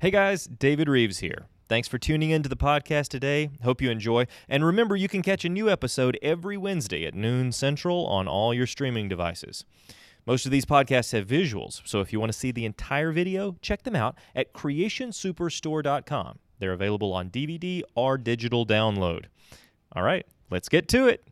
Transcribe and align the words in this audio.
Hey 0.00 0.10
guys, 0.10 0.46
David 0.46 0.88
Rives 0.88 1.18
here. 1.18 1.44
Thanks 1.68 1.86
for 1.86 1.98
tuning 1.98 2.30
in 2.30 2.42
to 2.42 2.48
the 2.48 2.56
podcast 2.56 3.08
today. 3.08 3.50
Hope 3.62 3.82
you 3.82 3.90
enjoy. 3.90 4.26
And 4.48 4.64
remember, 4.64 4.96
you 4.96 5.08
can 5.08 5.20
catch 5.20 5.44
a 5.44 5.50
new 5.50 5.68
episode 5.68 6.18
every 6.22 6.56
Wednesday 6.56 7.04
at 7.04 7.14
noon 7.14 7.52
central 7.52 8.06
on 8.06 8.26
all 8.26 8.54
your 8.54 8.66
streaming 8.66 9.10
devices. 9.10 9.66
Most 10.24 10.46
of 10.46 10.52
these 10.52 10.64
podcasts 10.64 11.12
have 11.12 11.26
visuals, 11.26 11.82
so 11.84 12.00
if 12.00 12.14
you 12.14 12.18
want 12.18 12.32
to 12.32 12.38
see 12.38 12.50
the 12.50 12.64
entire 12.64 13.12
video, 13.12 13.56
check 13.60 13.82
them 13.82 13.94
out 13.94 14.16
at 14.34 14.54
creationsuperstore.com. 14.54 16.38
They're 16.60 16.72
available 16.72 17.12
on 17.12 17.28
DVD 17.28 17.82
or 17.94 18.16
digital 18.16 18.64
download. 18.64 19.26
All 19.92 20.02
right, 20.02 20.24
let's 20.48 20.70
get 20.70 20.88
to 20.88 21.08
it. 21.08 21.22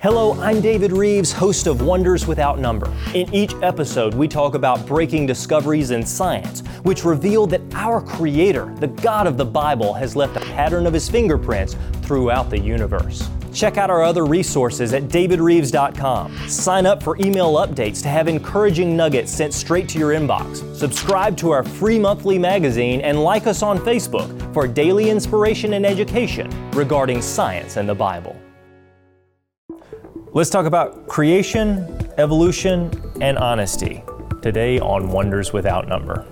Hello, 0.00 0.38
I'm 0.40 0.60
David 0.60 0.92
Rives, 0.92 1.32
host 1.32 1.66
of 1.66 1.80
Wonders 1.80 2.28
Without 2.28 2.60
Number. 2.60 2.88
In 3.12 3.34
each 3.34 3.54
episode, 3.62 4.14
we 4.14 4.28
talk 4.28 4.54
about 4.54 4.86
breaking 4.86 5.26
discoveries 5.26 5.90
in 5.90 6.06
science, 6.06 6.60
which 6.84 7.04
reveal 7.04 7.44
that 7.48 7.62
our 7.74 8.00
Creator, 8.00 8.72
the 8.78 8.86
God 8.86 9.26
of 9.26 9.36
the 9.36 9.44
Bible, 9.44 9.92
has 9.94 10.14
left 10.14 10.36
a 10.36 10.40
pattern 10.40 10.86
of 10.86 10.92
His 10.92 11.08
fingerprints 11.08 11.76
throughout 12.02 12.50
the 12.50 12.58
universe. 12.58 13.28
Check 13.52 13.78
out 13.78 13.90
our 13.90 14.04
other 14.04 14.26
resources 14.26 14.92
at 14.92 15.04
davidrives.com. 15.04 16.48
Sign 16.48 16.86
up 16.86 17.02
for 17.02 17.16
email 17.16 17.54
updates 17.54 18.00
to 18.02 18.08
have 18.08 18.28
encouraging 18.28 18.96
nuggets 18.96 19.32
sent 19.32 19.52
straight 19.52 19.88
to 19.88 19.98
your 19.98 20.12
inbox. 20.12 20.76
Subscribe 20.76 21.36
to 21.38 21.50
our 21.50 21.64
free 21.64 21.98
monthly 21.98 22.38
magazine 22.38 23.00
and 23.00 23.24
like 23.24 23.48
us 23.48 23.60
on 23.60 23.78
Facebook 23.78 24.54
for 24.54 24.68
daily 24.68 25.10
inspiration 25.10 25.72
and 25.72 25.84
education 25.84 26.48
regarding 26.72 27.20
science 27.20 27.76
and 27.76 27.88
the 27.88 27.94
Bible. 27.94 28.40
Let's 30.36 30.50
talk 30.50 30.66
about 30.66 31.08
creation, 31.08 32.10
evolution, 32.18 32.90
and 33.22 33.38
honesty 33.38 34.04
today 34.42 34.78
on 34.78 35.08
Wonders 35.08 35.54
Without 35.54 35.88
Number. 35.88 36.26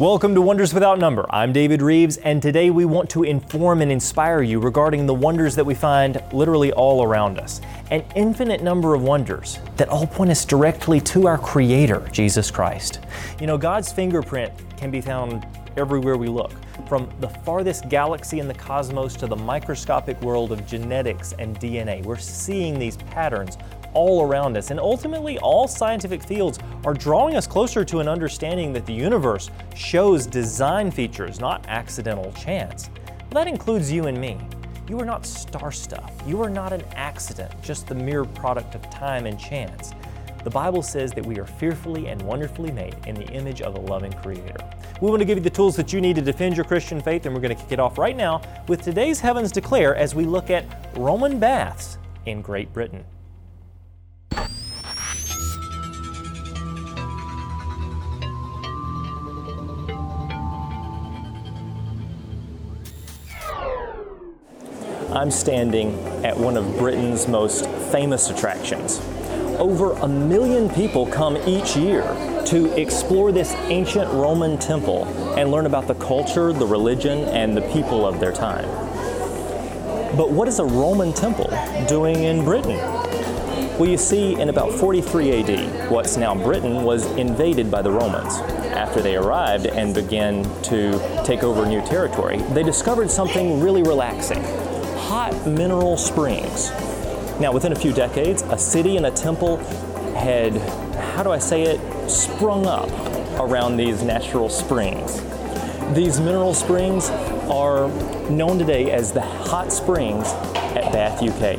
Welcome 0.00 0.34
to 0.34 0.40
Wonders 0.40 0.72
Without 0.72 0.98
Number. 0.98 1.26
I'm 1.28 1.52
David 1.52 1.82
Rives, 1.82 2.16
and 2.16 2.40
today 2.40 2.70
we 2.70 2.86
want 2.86 3.10
to 3.10 3.22
inform 3.22 3.82
and 3.82 3.92
inspire 3.92 4.40
you 4.40 4.58
regarding 4.58 5.04
the 5.04 5.12
wonders 5.12 5.54
that 5.56 5.66
we 5.66 5.74
find 5.74 6.22
literally 6.32 6.72
all 6.72 7.04
around 7.04 7.38
us. 7.38 7.60
An 7.90 8.02
infinite 8.16 8.62
number 8.62 8.94
of 8.94 9.02
wonders 9.02 9.58
that 9.76 9.90
all 9.90 10.06
point 10.06 10.30
us 10.30 10.46
directly 10.46 11.02
to 11.02 11.26
our 11.26 11.36
Creator, 11.36 12.08
Jesus 12.12 12.50
Christ. 12.50 13.00
You 13.42 13.46
know, 13.46 13.58
God's 13.58 13.92
fingerprint 13.92 14.54
can 14.78 14.90
be 14.90 15.02
found 15.02 15.46
everywhere 15.76 16.16
we 16.16 16.28
look, 16.28 16.52
from 16.88 17.06
the 17.20 17.28
farthest 17.28 17.90
galaxy 17.90 18.38
in 18.38 18.48
the 18.48 18.54
cosmos 18.54 19.14
to 19.16 19.26
the 19.26 19.36
microscopic 19.36 20.18
world 20.22 20.50
of 20.50 20.66
genetics 20.66 21.34
and 21.38 21.60
DNA. 21.60 22.02
We're 22.04 22.16
seeing 22.16 22.78
these 22.78 22.96
patterns 22.96 23.58
all 23.94 24.22
around 24.22 24.56
us. 24.56 24.70
And 24.70 24.80
ultimately, 24.80 25.38
all 25.38 25.68
scientific 25.68 26.22
fields 26.22 26.58
are 26.84 26.94
drawing 26.94 27.36
us 27.36 27.46
closer 27.46 27.84
to 27.84 28.00
an 28.00 28.08
understanding 28.08 28.72
that 28.72 28.86
the 28.86 28.92
universe 28.92 29.50
shows 29.74 30.26
design 30.26 30.90
features, 30.90 31.40
not 31.40 31.64
accidental 31.68 32.32
chance. 32.32 32.90
Well, 33.30 33.44
that 33.44 33.48
includes 33.48 33.90
you 33.92 34.06
and 34.06 34.20
me. 34.20 34.38
You 34.88 34.98
are 34.98 35.04
not 35.04 35.24
star 35.24 35.70
stuff. 35.70 36.12
You 36.26 36.42
are 36.42 36.50
not 36.50 36.72
an 36.72 36.82
accident, 36.96 37.52
just 37.62 37.86
the 37.86 37.94
mere 37.94 38.24
product 38.24 38.74
of 38.74 38.90
time 38.90 39.26
and 39.26 39.38
chance. 39.38 39.92
The 40.42 40.50
Bible 40.50 40.82
says 40.82 41.12
that 41.12 41.24
we 41.24 41.38
are 41.38 41.44
fearfully 41.44 42.08
and 42.08 42.20
wonderfully 42.22 42.72
made 42.72 42.96
in 43.06 43.14
the 43.14 43.26
image 43.26 43.60
of 43.60 43.76
a 43.76 43.80
loving 43.80 44.12
Creator. 44.14 44.56
We 45.00 45.08
want 45.08 45.20
to 45.20 45.26
give 45.26 45.36
you 45.36 45.44
the 45.44 45.50
tools 45.50 45.76
that 45.76 45.92
you 45.92 46.00
need 46.00 46.16
to 46.16 46.22
defend 46.22 46.56
your 46.56 46.64
Christian 46.64 47.00
faith, 47.00 47.26
and 47.26 47.34
we're 47.34 47.42
going 47.42 47.54
to 47.54 47.62
kick 47.62 47.72
it 47.72 47.78
off 47.78 47.98
right 47.98 48.16
now 48.16 48.40
with 48.66 48.82
today's 48.82 49.20
Heavens 49.20 49.52
Declare 49.52 49.96
as 49.96 50.14
we 50.14 50.24
look 50.24 50.48
at 50.50 50.64
Roman 50.96 51.38
baths 51.38 51.98
in 52.26 52.40
Great 52.40 52.72
Britain. 52.72 53.04
I'm 65.12 65.32
standing 65.32 65.98
at 66.24 66.36
one 66.36 66.56
of 66.56 66.78
Britain's 66.78 67.26
most 67.26 67.66
famous 67.90 68.30
attractions. 68.30 69.00
Over 69.58 69.90
a 69.94 70.06
million 70.06 70.70
people 70.70 71.04
come 71.04 71.36
each 71.48 71.76
year 71.76 72.02
to 72.46 72.72
explore 72.80 73.32
this 73.32 73.52
ancient 73.68 74.08
Roman 74.12 74.56
temple 74.56 75.06
and 75.36 75.50
learn 75.50 75.66
about 75.66 75.88
the 75.88 75.96
culture, 75.96 76.52
the 76.52 76.66
religion, 76.66 77.24
and 77.30 77.56
the 77.56 77.62
people 77.72 78.06
of 78.06 78.20
their 78.20 78.30
time. 78.30 78.66
But 80.16 80.30
what 80.30 80.46
is 80.46 80.60
a 80.60 80.64
Roman 80.64 81.12
temple 81.12 81.50
doing 81.88 82.22
in 82.22 82.44
Britain? 82.44 82.76
Well, 83.78 83.88
you 83.88 83.98
see, 83.98 84.40
in 84.40 84.48
about 84.48 84.70
43 84.70 85.42
AD, 85.42 85.90
what's 85.90 86.18
now 86.18 86.36
Britain 86.36 86.84
was 86.84 87.04
invaded 87.16 87.68
by 87.68 87.82
the 87.82 87.90
Romans. 87.90 88.36
After 88.76 89.02
they 89.02 89.16
arrived 89.16 89.66
and 89.66 89.92
began 89.92 90.44
to 90.62 91.24
take 91.24 91.42
over 91.42 91.66
new 91.66 91.84
territory, 91.84 92.38
they 92.52 92.62
discovered 92.62 93.10
something 93.10 93.60
really 93.60 93.82
relaxing 93.82 94.44
hot 95.10 95.44
mineral 95.44 95.96
springs. 95.96 96.70
Now, 97.40 97.50
within 97.50 97.72
a 97.72 97.74
few 97.74 97.92
decades, 97.92 98.42
a 98.42 98.56
city 98.56 98.96
and 98.96 99.06
a 99.06 99.10
temple 99.10 99.56
had, 100.14 100.54
how 101.16 101.24
do 101.24 101.32
I 101.32 101.38
say 101.40 101.62
it, 101.62 102.08
sprung 102.08 102.64
up 102.64 102.88
around 103.40 103.76
these 103.76 104.04
natural 104.04 104.48
springs. 104.48 105.20
These 105.96 106.20
mineral 106.20 106.54
springs 106.54 107.10
are 107.50 107.88
known 108.30 108.56
today 108.56 108.92
as 108.92 109.10
the 109.10 109.20
hot 109.20 109.72
springs 109.72 110.28
at 110.76 110.92
Bath, 110.92 111.20
UK. 111.20 111.58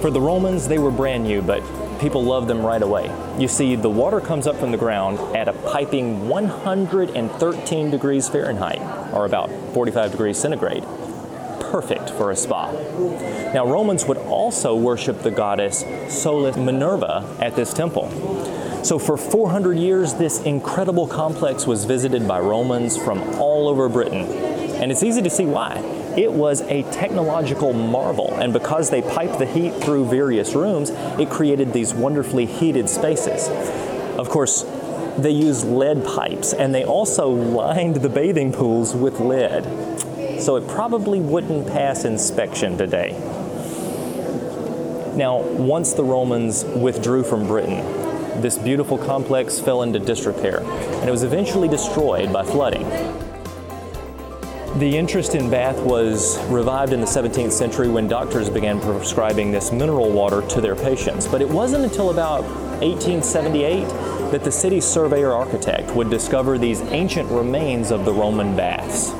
For 0.00 0.10
the 0.10 0.20
Romans, 0.20 0.66
they 0.66 0.80
were 0.80 0.90
brand 0.90 1.22
new, 1.22 1.42
but 1.42 1.62
people 2.00 2.24
loved 2.24 2.48
them 2.48 2.66
right 2.66 2.82
away. 2.82 3.12
You 3.38 3.46
see, 3.46 3.76
the 3.76 3.90
water 3.90 4.20
comes 4.20 4.48
up 4.48 4.56
from 4.56 4.72
the 4.72 4.76
ground 4.76 5.20
at 5.36 5.46
a 5.46 5.52
piping 5.52 6.28
113 6.28 7.90
degrees 7.92 8.28
Fahrenheit, 8.28 8.80
or 9.14 9.24
about 9.24 9.50
45 9.72 10.10
degrees 10.10 10.36
centigrade 10.36 10.82
perfect 11.70 12.10
for 12.10 12.30
a 12.30 12.36
spa. 12.36 12.72
Now, 13.54 13.66
Romans 13.66 14.04
would 14.06 14.18
also 14.18 14.74
worship 14.74 15.22
the 15.22 15.30
goddess 15.30 15.84
Sulis 15.84 16.62
Minerva 16.62 17.36
at 17.40 17.54
this 17.54 17.72
temple. 17.72 18.10
So, 18.84 18.98
for 18.98 19.16
400 19.16 19.78
years, 19.78 20.14
this 20.14 20.42
incredible 20.42 21.06
complex 21.06 21.66
was 21.66 21.84
visited 21.84 22.26
by 22.26 22.40
Romans 22.40 22.96
from 22.96 23.20
all 23.40 23.68
over 23.68 23.88
Britain. 23.88 24.24
And 24.80 24.90
it's 24.90 25.02
easy 25.02 25.22
to 25.22 25.30
see 25.30 25.44
why. 25.44 25.78
It 26.16 26.32
was 26.32 26.62
a 26.62 26.82
technological 26.90 27.72
marvel, 27.72 28.34
and 28.34 28.52
because 28.52 28.90
they 28.90 29.02
piped 29.02 29.38
the 29.38 29.46
heat 29.46 29.74
through 29.74 30.06
various 30.06 30.54
rooms, 30.54 30.90
it 30.90 31.30
created 31.30 31.72
these 31.72 31.94
wonderfully 31.94 32.46
heated 32.46 32.88
spaces. 32.88 33.48
Of 34.18 34.28
course, 34.28 34.64
they 35.18 35.30
used 35.30 35.66
lead 35.66 36.04
pipes, 36.04 36.52
and 36.52 36.74
they 36.74 36.84
also 36.84 37.28
lined 37.30 37.96
the 37.96 38.08
bathing 38.08 38.52
pools 38.52 38.94
with 38.94 39.20
lead 39.20 39.64
so 40.40 40.56
it 40.56 40.66
probably 40.68 41.20
wouldn't 41.20 41.66
pass 41.68 42.04
inspection 42.04 42.76
today. 42.78 43.12
Now, 45.14 45.42
once 45.42 45.92
the 45.92 46.04
Romans 46.04 46.64
withdrew 46.64 47.24
from 47.24 47.46
Britain, 47.46 47.78
this 48.40 48.56
beautiful 48.56 48.96
complex 48.96 49.60
fell 49.60 49.82
into 49.82 49.98
disrepair, 49.98 50.60
and 50.60 51.08
it 51.08 51.10
was 51.10 51.24
eventually 51.24 51.68
destroyed 51.68 52.32
by 52.32 52.44
flooding. 52.44 52.88
The 54.78 54.96
interest 54.96 55.34
in 55.34 55.50
Bath 55.50 55.78
was 55.80 56.38
revived 56.44 56.92
in 56.92 57.00
the 57.00 57.06
17th 57.06 57.50
century 57.50 57.88
when 57.88 58.06
doctors 58.06 58.48
began 58.48 58.80
prescribing 58.80 59.50
this 59.50 59.72
mineral 59.72 60.10
water 60.10 60.42
to 60.46 60.60
their 60.60 60.76
patients. 60.76 61.26
But 61.26 61.42
it 61.42 61.48
wasn't 61.48 61.84
until 61.84 62.10
about 62.10 62.44
1878 62.80 63.88
that 64.30 64.44
the 64.44 64.52
city's 64.52 64.84
surveyor 64.84 65.32
architect 65.32 65.90
would 65.96 66.08
discover 66.08 66.56
these 66.56 66.80
ancient 66.82 67.28
remains 67.30 67.90
of 67.90 68.04
the 68.04 68.12
Roman 68.12 68.54
baths. 68.54 69.12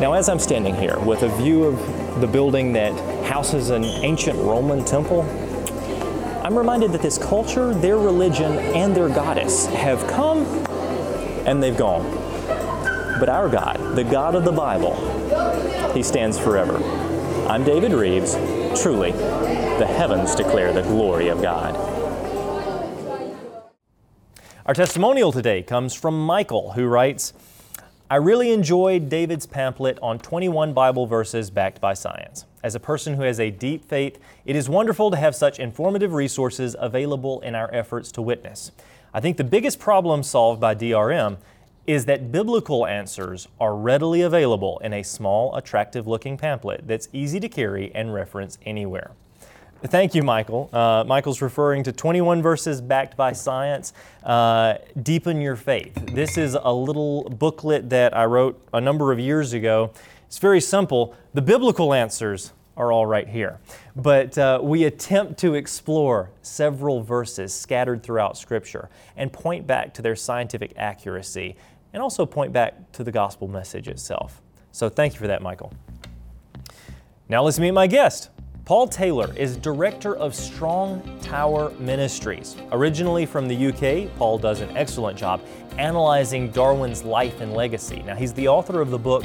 Now, 0.00 0.12
as 0.12 0.28
I'm 0.28 0.38
standing 0.38 0.76
here 0.76 0.96
with 1.00 1.24
a 1.24 1.28
view 1.28 1.64
of 1.64 2.20
the 2.20 2.26
building 2.28 2.72
that 2.74 2.92
houses 3.24 3.70
an 3.70 3.82
ancient 3.82 4.38
Roman 4.38 4.84
temple, 4.84 5.22
I'm 6.44 6.56
reminded 6.56 6.92
that 6.92 7.02
this 7.02 7.18
culture, 7.18 7.74
their 7.74 7.98
religion, 7.98 8.52
and 8.58 8.94
their 8.94 9.08
goddess 9.08 9.66
have 9.66 10.06
come 10.06 10.46
and 11.48 11.60
they've 11.60 11.76
gone. 11.76 12.08
But 13.18 13.28
our 13.28 13.48
God, 13.48 13.96
the 13.96 14.04
God 14.04 14.36
of 14.36 14.44
the 14.44 14.52
Bible, 14.52 14.94
He 15.92 16.04
stands 16.04 16.38
forever. 16.38 16.76
I'm 17.48 17.64
David 17.64 17.92
Rives. 17.92 18.34
Truly, 18.80 19.10
the 19.10 19.86
heavens 19.86 20.36
declare 20.36 20.72
the 20.72 20.82
glory 20.82 21.26
of 21.26 21.42
God. 21.42 21.74
Our 24.64 24.74
testimonial 24.74 25.32
today 25.32 25.64
comes 25.64 25.92
from 25.92 26.24
Michael, 26.24 26.74
who 26.74 26.86
writes, 26.86 27.32
I 28.10 28.16
really 28.16 28.52
enjoyed 28.52 29.10
David's 29.10 29.44
pamphlet 29.44 29.98
on 30.00 30.18
21 30.18 30.72
Bible 30.72 31.06
verses 31.06 31.50
backed 31.50 31.78
by 31.78 31.92
science. 31.92 32.46
As 32.62 32.74
a 32.74 32.80
person 32.80 33.12
who 33.12 33.22
has 33.24 33.38
a 33.38 33.50
deep 33.50 33.84
faith, 33.84 34.18
it 34.46 34.56
is 34.56 34.66
wonderful 34.66 35.10
to 35.10 35.18
have 35.18 35.36
such 35.36 35.58
informative 35.58 36.14
resources 36.14 36.74
available 36.78 37.42
in 37.42 37.54
our 37.54 37.68
efforts 37.70 38.10
to 38.12 38.22
witness. 38.22 38.72
I 39.12 39.20
think 39.20 39.36
the 39.36 39.44
biggest 39.44 39.78
problem 39.78 40.22
solved 40.22 40.58
by 40.58 40.74
DRM 40.74 41.36
is 41.86 42.06
that 42.06 42.32
biblical 42.32 42.86
answers 42.86 43.46
are 43.60 43.76
readily 43.76 44.22
available 44.22 44.78
in 44.78 44.94
a 44.94 45.02
small, 45.02 45.54
attractive 45.54 46.06
looking 46.06 46.38
pamphlet 46.38 46.86
that's 46.86 47.10
easy 47.12 47.38
to 47.40 47.48
carry 47.50 47.94
and 47.94 48.14
reference 48.14 48.56
anywhere. 48.64 49.10
Thank 49.84 50.16
you, 50.16 50.24
Michael. 50.24 50.68
Uh, 50.72 51.04
Michael's 51.06 51.40
referring 51.40 51.84
to 51.84 51.92
21 51.92 52.42
verses 52.42 52.80
backed 52.80 53.16
by 53.16 53.32
science. 53.32 53.92
Uh, 54.24 54.74
deepen 55.00 55.40
your 55.40 55.54
faith. 55.54 55.94
This 56.12 56.36
is 56.36 56.56
a 56.60 56.72
little 56.72 57.30
booklet 57.30 57.88
that 57.90 58.16
I 58.16 58.24
wrote 58.24 58.60
a 58.72 58.80
number 58.80 59.12
of 59.12 59.20
years 59.20 59.52
ago. 59.52 59.92
It's 60.26 60.38
very 60.38 60.60
simple. 60.60 61.14
The 61.32 61.42
biblical 61.42 61.94
answers 61.94 62.52
are 62.76 62.90
all 62.90 63.06
right 63.06 63.28
here. 63.28 63.60
But 63.94 64.36
uh, 64.36 64.58
we 64.60 64.82
attempt 64.82 65.38
to 65.40 65.54
explore 65.54 66.30
several 66.42 67.00
verses 67.00 67.54
scattered 67.54 68.02
throughout 68.02 68.36
Scripture 68.36 68.90
and 69.16 69.32
point 69.32 69.64
back 69.68 69.94
to 69.94 70.02
their 70.02 70.16
scientific 70.16 70.72
accuracy 70.76 71.54
and 71.92 72.02
also 72.02 72.26
point 72.26 72.52
back 72.52 72.90
to 72.92 73.04
the 73.04 73.12
gospel 73.12 73.46
message 73.46 73.86
itself. 73.86 74.42
So 74.72 74.88
thank 74.88 75.12
you 75.12 75.20
for 75.20 75.28
that, 75.28 75.40
Michael. 75.40 75.72
Now 77.28 77.44
let's 77.44 77.60
meet 77.60 77.70
my 77.70 77.86
guest. 77.86 78.30
Paul 78.68 78.86
Taylor 78.86 79.32
is 79.34 79.56
director 79.56 80.14
of 80.16 80.34
Strong 80.34 81.00
Tower 81.22 81.70
Ministries. 81.78 82.54
Originally 82.70 83.24
from 83.24 83.48
the 83.48 83.68
UK, 83.68 84.14
Paul 84.18 84.36
does 84.36 84.60
an 84.60 84.68
excellent 84.76 85.16
job 85.16 85.40
analyzing 85.78 86.50
Darwin's 86.50 87.02
life 87.02 87.40
and 87.40 87.54
legacy. 87.54 88.02
Now, 88.04 88.14
he's 88.14 88.34
the 88.34 88.46
author 88.46 88.82
of 88.82 88.90
the 88.90 88.98
book 88.98 89.24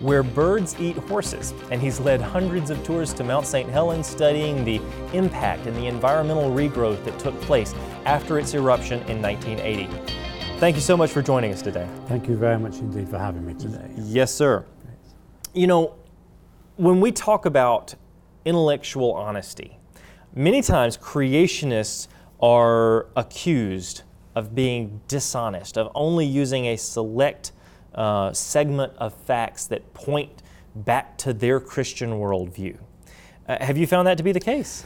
Where 0.00 0.22
Birds 0.22 0.74
Eat 0.80 0.96
Horses, 0.96 1.52
and 1.70 1.82
he's 1.82 2.00
led 2.00 2.22
hundreds 2.22 2.70
of 2.70 2.82
tours 2.82 3.12
to 3.12 3.24
Mount 3.24 3.44
St. 3.44 3.68
Helens 3.68 4.06
studying 4.06 4.64
the 4.64 4.80
impact 5.12 5.66
and 5.66 5.76
the 5.76 5.86
environmental 5.86 6.50
regrowth 6.50 7.04
that 7.04 7.18
took 7.18 7.38
place 7.42 7.74
after 8.06 8.38
its 8.38 8.54
eruption 8.54 9.00
in 9.00 9.20
1980. 9.20 9.86
Thank 10.60 10.76
you 10.76 10.82
so 10.82 10.96
much 10.96 11.10
for 11.10 11.20
joining 11.20 11.52
us 11.52 11.60
today. 11.60 11.86
Thank 12.06 12.26
you 12.26 12.36
very 12.36 12.58
much 12.58 12.78
indeed 12.78 13.10
for 13.10 13.18
having 13.18 13.44
me 13.44 13.52
today. 13.52 13.90
Yes, 13.98 14.32
sir. 14.32 14.64
You 15.52 15.66
know, 15.66 15.94
when 16.76 17.02
we 17.02 17.12
talk 17.12 17.44
about 17.44 17.94
intellectual 18.48 19.12
honesty. 19.12 19.78
Many 20.34 20.62
times, 20.62 20.96
creationists 20.96 22.08
are 22.40 23.06
accused 23.14 24.02
of 24.34 24.54
being 24.54 25.00
dishonest, 25.06 25.76
of 25.76 25.90
only 25.94 26.24
using 26.24 26.66
a 26.66 26.76
select 26.76 27.52
uh, 27.94 28.32
segment 28.32 28.92
of 28.96 29.12
facts 29.12 29.66
that 29.66 29.92
point 29.92 30.42
back 30.74 31.18
to 31.18 31.32
their 31.32 31.60
Christian 31.60 32.10
worldview. 32.12 32.78
Uh, 33.48 33.62
have 33.62 33.76
you 33.76 33.86
found 33.86 34.06
that 34.06 34.16
to 34.16 34.24
be 34.24 34.32
the 34.32 34.40
case? 34.40 34.84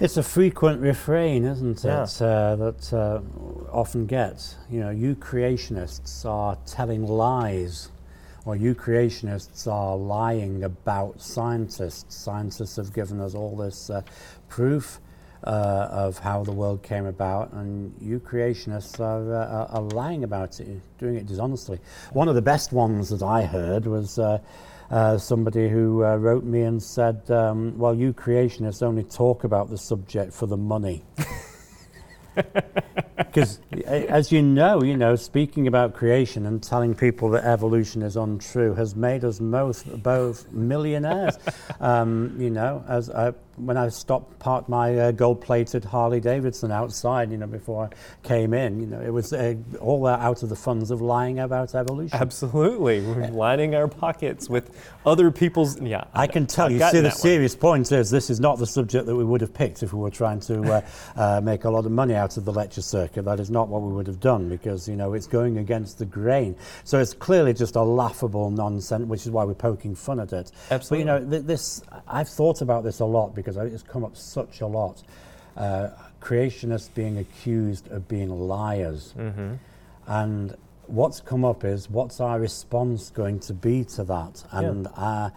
It's 0.00 0.16
a 0.16 0.22
frequent 0.22 0.80
refrain, 0.80 1.44
isn't 1.44 1.84
it? 1.84 1.88
Yeah. 1.88 2.26
Uh, 2.26 2.56
that 2.56 2.92
uh, 2.92 3.20
often 3.72 4.06
gets. 4.06 4.56
You 4.70 4.80
know, 4.80 4.90
you 4.90 5.14
creationists 5.16 6.24
are 6.24 6.58
telling 6.66 7.06
lies 7.06 7.90
or 8.46 8.54
you 8.56 8.74
creationists 8.74 9.70
are 9.70 9.96
lying 9.96 10.64
about 10.64 11.20
scientists. 11.20 12.14
Scientists 12.14 12.76
have 12.76 12.92
given 12.94 13.20
us 13.20 13.34
all 13.34 13.56
this 13.56 13.90
uh, 13.90 14.00
proof 14.48 15.00
uh, 15.44 15.88
of 15.90 16.18
how 16.18 16.44
the 16.44 16.52
world 16.52 16.82
came 16.82 17.06
about, 17.06 17.52
and 17.52 17.92
you 18.00 18.20
creationists 18.20 19.00
are, 19.00 19.34
uh, 19.34 19.66
are, 19.66 19.82
lying 19.82 20.24
about 20.24 20.58
it, 20.60 20.80
doing 20.98 21.16
it 21.16 21.26
dishonestly. 21.26 21.78
One 22.12 22.28
of 22.28 22.36
the 22.36 22.42
best 22.42 22.72
ones 22.72 23.10
that 23.10 23.22
I 23.22 23.42
heard 23.44 23.86
was. 23.86 24.18
Uh, 24.18 24.38
uh, 24.88 25.18
somebody 25.18 25.68
who 25.68 26.04
uh, 26.04 26.14
wrote 26.14 26.44
me 26.44 26.62
and 26.62 26.80
said, 26.80 27.28
um, 27.28 27.76
"Well, 27.76 27.92
you 27.92 28.12
creationists 28.12 28.84
only 28.84 29.02
talk 29.02 29.42
about 29.42 29.68
the 29.68 29.76
subject 29.76 30.32
for 30.32 30.46
the 30.46 30.56
money." 30.56 31.02
Because, 33.16 33.60
as 33.86 34.30
you 34.30 34.42
know, 34.42 34.82
you 34.82 34.96
know, 34.96 35.16
speaking 35.16 35.66
about 35.66 35.94
creation 35.94 36.46
and 36.46 36.62
telling 36.62 36.94
people 36.94 37.30
that 37.30 37.44
evolution 37.44 38.02
is 38.02 38.16
untrue 38.16 38.74
has 38.74 38.94
made 38.94 39.24
us 39.24 39.38
both 39.38 39.84
both 40.02 40.50
millionaires. 40.52 41.38
um, 41.80 42.36
you 42.38 42.50
know, 42.50 42.84
as 42.88 43.10
I, 43.10 43.32
when 43.56 43.76
I 43.76 43.88
stopped 43.88 44.38
parked 44.38 44.68
my 44.68 44.96
uh, 44.96 45.10
gold-plated 45.12 45.84
Harley 45.84 46.20
Davidson 46.20 46.70
outside, 46.70 47.30
you 47.30 47.36
know, 47.36 47.46
before 47.46 47.84
I 47.84 48.26
came 48.26 48.54
in, 48.54 48.80
you 48.80 48.86
know, 48.86 49.00
it 49.00 49.10
was 49.10 49.32
uh, 49.32 49.54
all 49.80 50.06
out 50.06 50.42
of 50.42 50.48
the 50.48 50.56
funds 50.56 50.90
of 50.90 51.00
lying 51.00 51.38
about 51.38 51.74
evolution. 51.74 52.18
Absolutely, 52.18 53.00
we're 53.00 53.28
lining 53.28 53.74
our 53.74 53.88
pockets 53.88 54.48
with 54.48 54.70
other 55.04 55.30
people's. 55.30 55.80
Yeah, 55.80 56.04
I 56.14 56.26
can 56.26 56.46
tell 56.46 56.66
I've 56.66 56.72
you. 56.72 56.80
See, 56.90 57.00
the 57.00 57.10
serious 57.10 57.54
one. 57.54 57.60
point 57.60 57.92
is 57.92 58.10
this 58.10 58.30
is 58.30 58.40
not 58.40 58.58
the 58.58 58.66
subject 58.66 59.06
that 59.06 59.16
we 59.16 59.24
would 59.24 59.40
have 59.40 59.54
picked 59.54 59.82
if 59.82 59.92
we 59.92 60.00
were 60.00 60.10
trying 60.10 60.40
to 60.40 60.62
uh, 60.62 60.80
uh, 61.16 61.40
make 61.40 61.64
a 61.64 61.70
lot 61.70 61.86
of 61.86 61.92
money 61.92 62.14
out 62.14 62.36
of 62.36 62.44
the 62.44 62.52
lecture 62.52 62.82
circuit. 62.82 63.24
That 63.24 63.40
is 63.40 63.50
not 63.50 63.68
what 63.68 63.82
we 63.82 63.92
would 63.92 64.06
have 64.06 64.20
done 64.20 64.48
because 64.48 64.88
you 64.88 64.96
know 64.96 65.14
it's 65.14 65.26
going 65.26 65.58
against 65.58 65.98
the 65.98 66.06
grain. 66.06 66.56
So 66.84 66.98
it's 66.98 67.14
clearly 67.14 67.54
just 67.54 67.76
a 67.76 67.82
laughable 67.82 68.50
nonsense, 68.50 69.06
which 69.06 69.22
is 69.22 69.30
why 69.30 69.44
we're 69.44 69.54
poking 69.54 69.94
fun 69.94 70.20
at 70.20 70.32
it. 70.32 70.52
Absolutely. 70.70 71.04
But 71.04 71.20
you 71.20 71.20
know, 71.20 71.30
th- 71.30 71.44
this 71.44 71.82
I've 72.08 72.28
thought 72.28 72.60
about 72.60 72.84
this 72.84 73.00
a 73.00 73.04
lot 73.04 73.34
because 73.34 73.45
because 73.46 73.72
it's 73.72 73.82
come 73.82 74.04
up 74.04 74.16
such 74.16 74.60
a 74.60 74.66
lot. 74.66 75.02
Uh, 75.56 75.88
creationists 76.20 76.92
being 76.92 77.18
accused 77.18 77.90
of 77.92 78.08
being 78.08 78.28
liars. 78.28 79.14
Mm-hmm. 79.16 79.54
And 80.08 80.56
what's 80.86 81.20
come 81.20 81.44
up 81.44 81.64
is 81.64 81.88
what's 81.88 82.20
our 82.20 82.40
response 82.40 83.10
going 83.10 83.38
to 83.40 83.54
be 83.54 83.84
to 83.84 84.04
that? 84.04 84.44
And 84.50 84.84
yeah. 84.84 85.04
uh, 85.04 85.30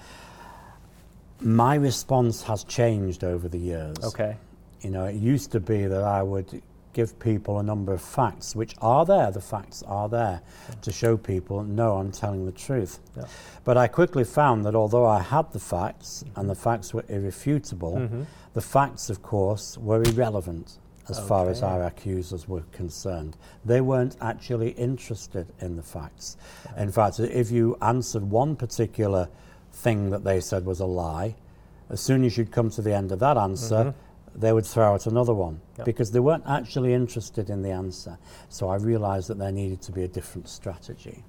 my 1.40 1.76
response 1.76 2.44
has 2.44 2.64
changed 2.64 3.24
over 3.24 3.48
the 3.48 3.60
years. 3.60 3.98
Okay. 4.04 4.36
You 4.82 4.90
know, 4.90 5.06
it 5.06 5.16
used 5.16 5.52
to 5.52 5.60
be 5.60 5.86
that 5.86 6.02
I 6.02 6.24
would 6.24 6.62
give 6.94 7.20
people 7.20 7.60
a 7.60 7.64
number 7.64 7.94
of 7.94 8.02
facts, 8.02 8.56
which 8.56 8.76
are 8.82 9.06
there, 9.06 9.32
the 9.32 9.42
facts 9.42 9.84
are 9.84 10.10
there, 10.10 10.42
yeah. 10.70 10.76
to 10.82 10.92
show 10.92 11.18
people, 11.18 11.64
no, 11.64 11.98
I'm 11.98 12.12
telling 12.12 12.46
the 12.46 12.52
truth. 12.52 13.00
Yeah. 13.16 13.26
But 13.64 13.78
I 13.78 13.88
quickly 13.88 14.24
found 14.24 14.66
that 14.66 14.76
although 14.76 15.06
I 15.06 15.22
had 15.22 15.52
the 15.54 15.60
facts 15.60 16.24
mm-hmm. 16.26 16.40
and 16.40 16.50
the 16.50 16.56
facts 16.56 16.94
were 16.94 17.06
irrefutable, 17.10 17.98
mm-hmm. 17.98 18.24
the 18.54 18.62
facts, 18.62 19.10
of 19.10 19.22
course, 19.22 19.78
were 19.78 20.04
irrelevant 20.04 20.78
as 21.08 21.20
okay. 21.20 21.28
far 21.28 21.50
as 21.50 21.64
our 21.64 21.84
accusers 21.84 22.48
were 22.48 22.64
concerned. 22.72 23.36
They 23.66 23.82
weren't 23.82 24.16
actually 24.22 24.72
interested 24.72 25.48
in 25.60 25.76
the 25.76 25.84
facts. 25.84 26.38
Okay. 26.72 26.84
In 26.84 26.92
fact, 26.92 27.20
if 27.20 27.52
you 27.52 27.78
answered 27.82 28.24
one 28.24 28.56
particular 28.56 29.28
thing 29.72 30.10
that 30.12 30.24
they 30.24 30.40
said 30.40 30.66
was 30.66 30.80
a 30.80 30.86
lie, 30.86 31.36
as 31.90 32.00
soon 32.00 32.24
as 32.24 32.38
you'd 32.38 32.52
come 32.52 32.70
to 32.70 32.82
the 32.84 32.94
end 32.94 33.12
of 33.12 33.20
that 33.20 33.38
answer, 33.38 33.76
mm-hmm 33.76 34.09
they 34.36 34.54
would 34.54 34.66
throw 34.66 34.94
out 34.94 35.08
another 35.08 35.34
one 35.34 35.60
yep. 35.78 35.86
because 35.86 36.12
they 36.12 36.20
weren't 36.20 36.44
actually 36.48 36.94
interested 36.94 37.50
in 37.50 37.62
the 37.62 37.72
answer. 37.72 38.18
So 38.50 38.70
I 38.70 38.76
realized 38.76 39.30
that 39.30 39.38
there 39.38 39.52
needed 39.52 39.82
to 39.84 39.92
be 39.92 40.04
a 40.04 40.08
different 40.08 40.50
strategy. 40.50 41.24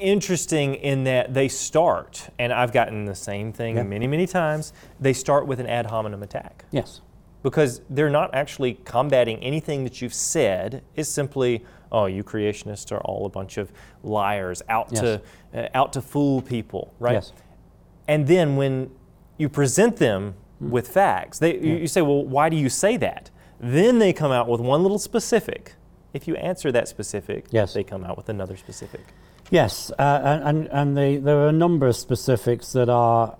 Interesting 0.00 0.74
in 0.74 1.04
that 1.04 1.34
they 1.34 1.48
start, 1.48 2.28
and 2.38 2.52
I've 2.52 2.72
gotten 2.72 3.04
the 3.04 3.14
same 3.14 3.52
thing 3.52 3.76
yep. 3.76 3.86
many, 3.86 4.06
many 4.06 4.26
times, 4.26 4.72
they 5.00 5.12
start 5.12 5.46
with 5.46 5.60
an 5.60 5.66
ad 5.66 5.86
hominem 5.86 6.22
attack. 6.22 6.64
Yes. 6.70 7.00
Because 7.42 7.80
they're 7.88 8.10
not 8.10 8.34
actually 8.34 8.74
combating 8.84 9.42
anything 9.42 9.84
that 9.84 10.02
you've 10.02 10.14
said, 10.14 10.82
it's 10.94 11.08
simply, 11.08 11.64
oh, 11.92 12.06
you 12.06 12.24
creationists 12.24 12.92
are 12.92 13.00
all 13.00 13.26
a 13.26 13.30
bunch 13.30 13.56
of 13.58 13.72
liars 14.02 14.62
out, 14.68 14.88
yes. 14.92 15.00
to, 15.00 15.22
uh, 15.54 15.68
out 15.74 15.92
to 15.92 16.02
fool 16.02 16.42
people, 16.42 16.94
right? 16.98 17.14
Yes. 17.14 17.32
And 18.06 18.26
then 18.26 18.56
when 18.56 18.90
you 19.38 19.48
present 19.48 19.96
them. 19.96 20.34
With 20.60 20.88
facts. 20.88 21.38
They, 21.38 21.58
yeah. 21.58 21.76
You 21.76 21.86
say, 21.86 22.02
well, 22.02 22.24
why 22.24 22.48
do 22.48 22.56
you 22.56 22.68
say 22.68 22.96
that? 22.96 23.30
Then 23.60 23.98
they 23.98 24.12
come 24.12 24.32
out 24.32 24.48
with 24.48 24.60
one 24.60 24.82
little 24.82 24.98
specific. 24.98 25.74
If 26.12 26.26
you 26.26 26.36
answer 26.36 26.72
that 26.72 26.88
specific, 26.88 27.46
yes. 27.50 27.74
they 27.74 27.84
come 27.84 28.04
out 28.04 28.16
with 28.16 28.28
another 28.28 28.56
specific. 28.56 29.02
Yes, 29.50 29.90
uh, 29.98 30.40
and, 30.44 30.66
and 30.68 30.96
they, 30.96 31.16
there 31.16 31.38
are 31.38 31.48
a 31.48 31.52
number 31.52 31.86
of 31.86 31.96
specifics 31.96 32.72
that 32.72 32.88
are 32.88 33.36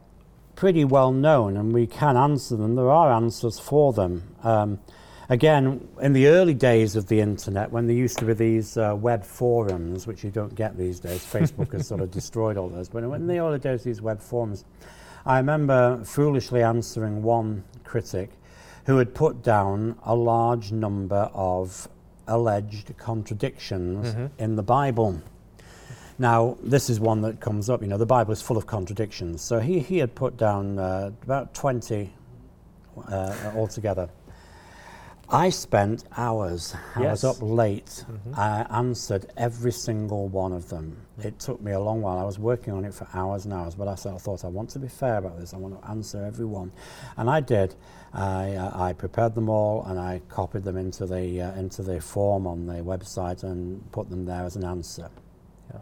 pretty 0.56 0.84
well 0.84 1.12
known, 1.12 1.56
and 1.56 1.72
we 1.72 1.86
can 1.86 2.16
answer 2.16 2.56
them. 2.56 2.74
There 2.74 2.90
are 2.90 3.12
answers 3.12 3.58
for 3.58 3.92
them. 3.92 4.34
Um, 4.42 4.80
again, 5.28 5.86
in 6.00 6.14
the 6.14 6.28
early 6.28 6.54
days 6.54 6.96
of 6.96 7.08
the 7.08 7.20
internet, 7.20 7.70
when 7.70 7.86
there 7.86 7.94
used 7.94 8.18
to 8.18 8.24
be 8.24 8.32
these 8.32 8.76
uh, 8.76 8.96
web 8.98 9.22
forums, 9.22 10.06
which 10.06 10.24
you 10.24 10.30
don't 10.30 10.54
get 10.54 10.76
these 10.76 10.98
days, 10.98 11.24
Facebook 11.32 11.72
has 11.72 11.86
sort 11.86 12.00
of 12.00 12.10
destroyed 12.10 12.56
all 12.56 12.68
those, 12.68 12.88
but 12.88 13.04
in 13.04 13.26
the 13.26 13.38
early 13.38 13.58
days, 13.58 13.84
these 13.84 14.00
web 14.00 14.20
forums, 14.20 14.64
I 15.26 15.38
remember 15.38 16.02
foolishly 16.04 16.62
answering 16.62 17.22
one 17.22 17.64
critic 17.84 18.30
who 18.86 18.98
had 18.98 19.14
put 19.14 19.42
down 19.42 19.98
a 20.04 20.14
large 20.14 20.72
number 20.72 21.30
of 21.34 21.88
alleged 22.26 22.96
contradictions 22.96 24.08
mm-hmm. 24.08 24.26
in 24.42 24.56
the 24.56 24.62
Bible. 24.62 25.20
Now, 26.18 26.56
this 26.62 26.90
is 26.90 26.98
one 26.98 27.20
that 27.22 27.40
comes 27.40 27.70
up. 27.70 27.80
You 27.82 27.88
know, 27.88 27.98
the 27.98 28.06
Bible 28.06 28.32
is 28.32 28.42
full 28.42 28.56
of 28.56 28.66
contradictions. 28.66 29.40
So 29.40 29.60
he, 29.60 29.78
he 29.78 29.98
had 29.98 30.14
put 30.14 30.36
down 30.36 30.78
uh, 30.78 31.10
about 31.22 31.54
20 31.54 32.12
uh, 33.08 33.34
altogether. 33.54 34.08
I 35.30 35.50
spent 35.50 36.04
hours. 36.16 36.74
I 36.96 37.02
Yes. 37.02 37.22
was 37.22 37.24
up 37.24 37.42
late. 37.42 38.06
I 38.34 38.62
answered 38.70 39.26
every 39.36 39.72
single 39.72 40.26
one 40.28 40.52
of 40.54 40.70
them. 40.70 40.96
It 41.22 41.38
took 41.38 41.60
me 41.60 41.72
a 41.72 41.80
long 41.80 42.00
while. 42.00 42.16
I 42.18 42.22
was 42.24 42.38
working 42.38 42.72
on 42.72 42.86
it 42.86 42.94
for 42.94 43.06
hours 43.12 43.44
and 43.44 43.52
hours, 43.52 43.74
but 43.74 43.88
I 43.88 43.94
sort 43.94 44.14
of 44.14 44.22
thought 44.22 44.42
I 44.42 44.48
want 44.48 44.70
to 44.70 44.78
be 44.78 44.88
fair 44.88 45.18
about 45.18 45.38
this. 45.38 45.52
I 45.52 45.58
want 45.58 45.80
to 45.82 45.86
answer 45.90 46.24
every 46.24 46.46
one, 46.46 46.72
and 47.18 47.28
I 47.28 47.40
did. 47.40 47.74
I, 48.14 48.54
uh, 48.54 48.70
I 48.74 48.94
prepared 48.94 49.34
them 49.34 49.50
all 49.50 49.84
and 49.84 49.98
I 50.00 50.22
copied 50.30 50.64
them 50.64 50.78
into 50.78 51.04
the 51.04 51.42
uh, 51.42 51.52
into 51.60 51.82
the 51.82 52.00
form 52.00 52.46
on 52.46 52.64
the 52.64 52.76
website 52.82 53.42
and 53.42 53.92
put 53.92 54.08
them 54.08 54.24
there 54.24 54.44
as 54.44 54.56
an 54.56 54.64
answer. 54.64 55.10
Yeah. 55.70 55.80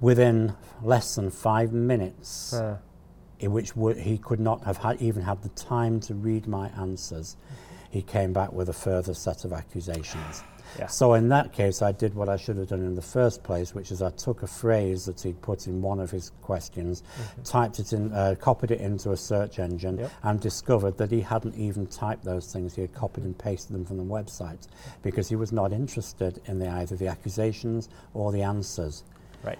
Within 0.00 0.54
less 0.82 1.14
than 1.14 1.30
five 1.30 1.72
minutes, 1.72 2.54
Uh, 2.54 2.78
in 3.38 3.52
which 3.52 3.76
wo- 3.76 3.94
he 3.94 4.18
could 4.18 4.40
not 4.40 4.64
have 4.64 4.78
had, 4.78 5.00
even 5.00 5.22
had 5.22 5.42
the 5.42 5.48
time 5.50 6.00
to 6.00 6.12
read 6.16 6.48
my 6.48 6.70
answers, 6.70 7.36
he 7.90 8.02
came 8.02 8.32
back 8.32 8.52
with 8.52 8.68
a 8.68 8.72
further 8.74 9.14
set 9.14 9.44
of 9.44 9.52
accusations. 9.52 10.42
Yeah. 10.78 10.86
So 10.88 11.14
in 11.14 11.30
that 11.30 11.54
case, 11.54 11.80
I 11.80 11.92
did 11.92 12.14
what 12.14 12.28
I 12.28 12.36
should 12.36 12.58
have 12.58 12.68
done 12.68 12.80
in 12.82 12.94
the 12.94 13.00
first 13.00 13.42
place, 13.42 13.74
which 13.74 13.90
is 13.90 14.02
I 14.02 14.10
took 14.10 14.42
a 14.42 14.46
phrase 14.46 15.06
that 15.06 15.18
he'd 15.22 15.40
put 15.40 15.66
in 15.66 15.80
one 15.80 15.98
of 15.98 16.10
his 16.10 16.30
questions, 16.42 17.02
typed 17.42 17.78
it 17.78 17.94
in, 17.94 18.12
uh, 18.12 18.34
copied 18.38 18.72
it 18.72 18.80
into 18.82 19.12
a 19.12 19.16
search 19.16 19.58
engine, 19.58 19.96
Yep. 19.98 20.10
and 20.24 20.40
discovered 20.40 20.98
that 20.98 21.10
he 21.10 21.22
hadn't 21.22 21.54
even 21.54 21.86
typed 21.86 22.22
those 22.22 22.52
things. 22.52 22.74
He 22.74 22.82
had 22.82 22.92
copied 22.92 23.24
and 23.24 23.36
pasted 23.38 23.74
them 23.74 23.86
from 23.86 23.96
the 23.96 24.04
website 24.04 24.68
because 25.02 25.26
he 25.30 25.36
was 25.36 25.52
not 25.52 25.72
interested 25.72 26.38
in 26.44 26.58
the, 26.58 26.68
either 26.68 26.96
the 26.96 27.08
accusations 27.08 27.88
or 28.12 28.30
the 28.30 28.42
answers. 28.42 29.04
right. 29.42 29.58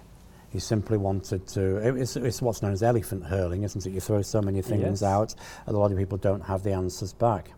He 0.51 0.57
simply 0.59 0.97
wanted 0.97 1.47
to. 1.49 1.77
It's, 1.95 2.15
it's 2.15 2.41
what's 2.41 2.63
known 2.63 2.71
as 2.71 2.81
elephant 2.81 3.23
hurling, 3.23 3.61
isn't 3.63 3.85
it? 3.85 3.91
You 3.91 3.99
throw 3.99 4.23
so 4.23 4.41
many 4.41 4.63
things 4.63 5.01
Yes. 5.01 5.03
out, 5.03 5.35
and 5.67 5.75
a 5.75 5.79
lot 5.79 5.91
of 5.91 5.97
people 5.99 6.17
don't 6.17 6.41
have 6.41 6.63
the 6.63 6.71
answers 6.73 7.13
back. 7.13 7.51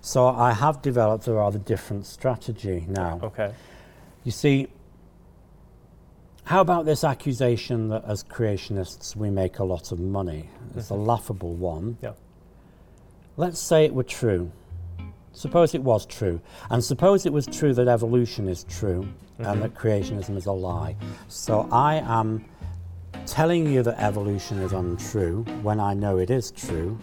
So 0.00 0.28
I 0.28 0.52
have 0.52 0.82
developed 0.82 1.26
a 1.28 1.32
rather 1.32 1.58
different 1.58 2.06
strategy 2.06 2.86
now. 2.88 3.20
Okay. 3.22 3.52
You 4.24 4.32
see, 4.32 4.68
how 6.44 6.60
about 6.60 6.84
this 6.84 7.04
accusation 7.04 7.88
that 7.88 8.04
as 8.06 8.22
creationists 8.22 9.16
we 9.16 9.30
make 9.30 9.58
a 9.58 9.64
lot 9.64 9.92
of 9.92 9.98
money? 9.98 10.50
It's 10.76 10.90
a 10.90 10.94
mm-hmm. 10.94 11.04
laughable 11.04 11.54
one. 11.54 11.96
Yeah. 12.02 12.12
Let's 13.36 13.58
say 13.58 13.84
it 13.84 13.94
were 13.94 14.02
true. 14.02 14.52
Suppose 15.32 15.74
it 15.74 15.82
was 15.82 16.06
true. 16.06 16.40
And 16.70 16.84
suppose 16.84 17.26
it 17.26 17.32
was 17.32 17.46
true 17.46 17.74
that 17.74 17.88
evolution 17.88 18.48
is 18.48 18.64
true 18.64 19.08
and 19.38 19.62
that 19.62 19.74
mm-hmm. 19.74 19.88
creationism 19.88 20.36
is 20.36 20.46
a 20.46 20.52
lie. 20.52 20.96
So 21.28 21.68
I 21.72 21.96
am 21.96 22.44
telling 23.26 23.72
you 23.72 23.82
that 23.82 23.98
evolution 24.00 24.58
is 24.58 24.72
untrue 24.72 25.44
when 25.62 25.80
I 25.80 25.94
know 25.94 26.18
it 26.18 26.30
is 26.30 26.50
true. 26.50 26.98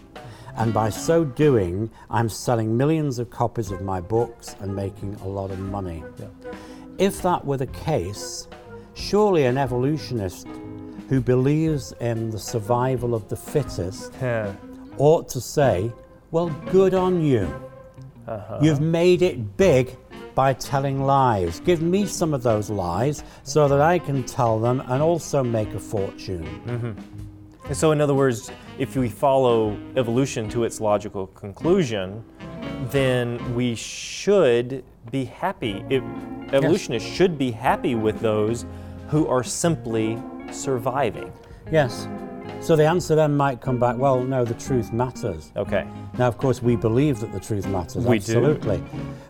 And 0.56 0.72
by 0.74 0.90
so 0.90 1.24
doing, 1.24 1.90
I'm 2.10 2.28
selling 2.28 2.76
millions 2.76 3.18
of 3.18 3.30
copies 3.30 3.70
of 3.70 3.80
my 3.82 4.00
books 4.00 4.54
and 4.60 4.74
making 4.76 5.14
a 5.16 5.28
lot 5.28 5.50
of 5.50 5.58
money. 5.58 6.04
Yeah. 6.18 6.26
If 6.98 7.22
that 7.22 7.44
were 7.44 7.56
the 7.56 7.66
case, 7.68 8.48
surely 8.94 9.44
an 9.46 9.56
evolutionist 9.56 10.46
who 11.08 11.20
believes 11.20 11.92
in 12.00 12.30
the 12.30 12.38
survival 12.38 13.14
of 13.14 13.28
the 13.28 13.36
fittest 13.36 14.12
Yeah. 14.20 14.52
ought 14.98 15.28
to 15.30 15.40
say, 15.40 15.92
Well, 16.30 16.48
good 16.70 16.94
on 16.94 17.20
you. 17.22 17.52
Uh-huh. 18.26 18.58
You've 18.62 18.80
made 18.80 19.20
it 19.22 19.56
big 19.56 19.96
by 20.34 20.54
telling 20.54 21.04
lies. 21.04 21.60
Give 21.60 21.82
me 21.82 22.06
some 22.06 22.32
of 22.32 22.42
those 22.42 22.70
lies 22.70 23.22
so 23.42 23.68
that 23.68 23.80
I 23.82 23.98
can 23.98 24.22
tell 24.24 24.58
them 24.58 24.80
and 24.86 25.02
also 25.02 25.42
make 25.42 25.74
a 25.74 25.78
fortune. 25.78 26.46
And 27.64 27.76
so, 27.76 27.92
in 27.92 28.00
other 28.00 28.14
words, 28.14 28.50
if 28.78 28.96
we 28.96 29.08
follow 29.08 29.76
evolution 29.96 30.48
to 30.50 30.64
its 30.64 30.80
logical 30.80 31.28
conclusion, 31.28 32.24
then 32.90 33.54
we 33.54 33.74
should 33.74 34.84
be 35.10 35.24
happy. 35.24 35.84
It, 35.88 36.02
evolutionists 36.52 37.08
should 37.08 37.38
be 37.38 37.50
happy 37.50 37.94
with 37.94 38.20
those 38.20 38.66
who 39.08 39.26
are 39.26 39.42
simply 39.42 40.18
surviving. 40.50 41.32
Yes. 41.70 42.08
So 42.60 42.76
the 42.76 42.86
answer 42.86 43.14
then 43.14 43.36
might 43.36 43.60
come 43.60 43.78
back, 43.78 43.96
well, 43.96 44.22
no, 44.22 44.44
the 44.44 44.54
truth 44.54 44.92
matters. 44.92 45.52
Okay. 45.56 45.86
Now, 46.18 46.28
of 46.28 46.38
course, 46.38 46.62
we 46.62 46.76
believe 46.76 47.20
that 47.20 47.32
the 47.32 47.40
truth 47.40 47.66
matters, 47.66 48.04
We 48.04 48.18
do. 48.18 48.36
absolutely. 48.36 48.82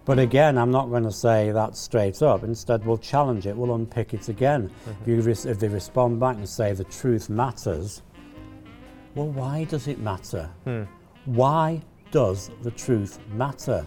But 0.05 0.19
again, 0.19 0.59
I'm 0.59 0.71
not 0.71 0.89
going 0.89 1.05
to 1.05 1.13
say 1.13 1.51
that 1.53 1.77
straight 1.77 2.23
up. 2.23 2.43
Instead, 2.43 2.85
we'll 2.85 2.99
challenge 2.99 3.47
it, 3.47 3.57
we'll 3.57 3.75
unpick 3.75 4.15
it 4.15 4.29
again. 4.29 4.69
Mm-hmm. 4.69 5.03
If, 5.03 5.09
you 5.09 5.21
res- 5.23 5.47
if 5.47 5.59
they 5.61 5.69
respond 5.69 6.21
back 6.21 6.37
and 6.37 6.49
say 6.49 6.73
the 6.73 6.85
truth 6.85 7.29
matters, 7.29 8.03
well, 9.15 9.29
why 9.29 9.65
does 9.65 9.89
it 9.89 9.99
matter? 9.99 10.49
Hmm. 10.65 10.85
Why 11.27 11.83
does 12.11 12.51
the 12.63 12.71
truth 12.71 13.19
matter? 13.33 13.87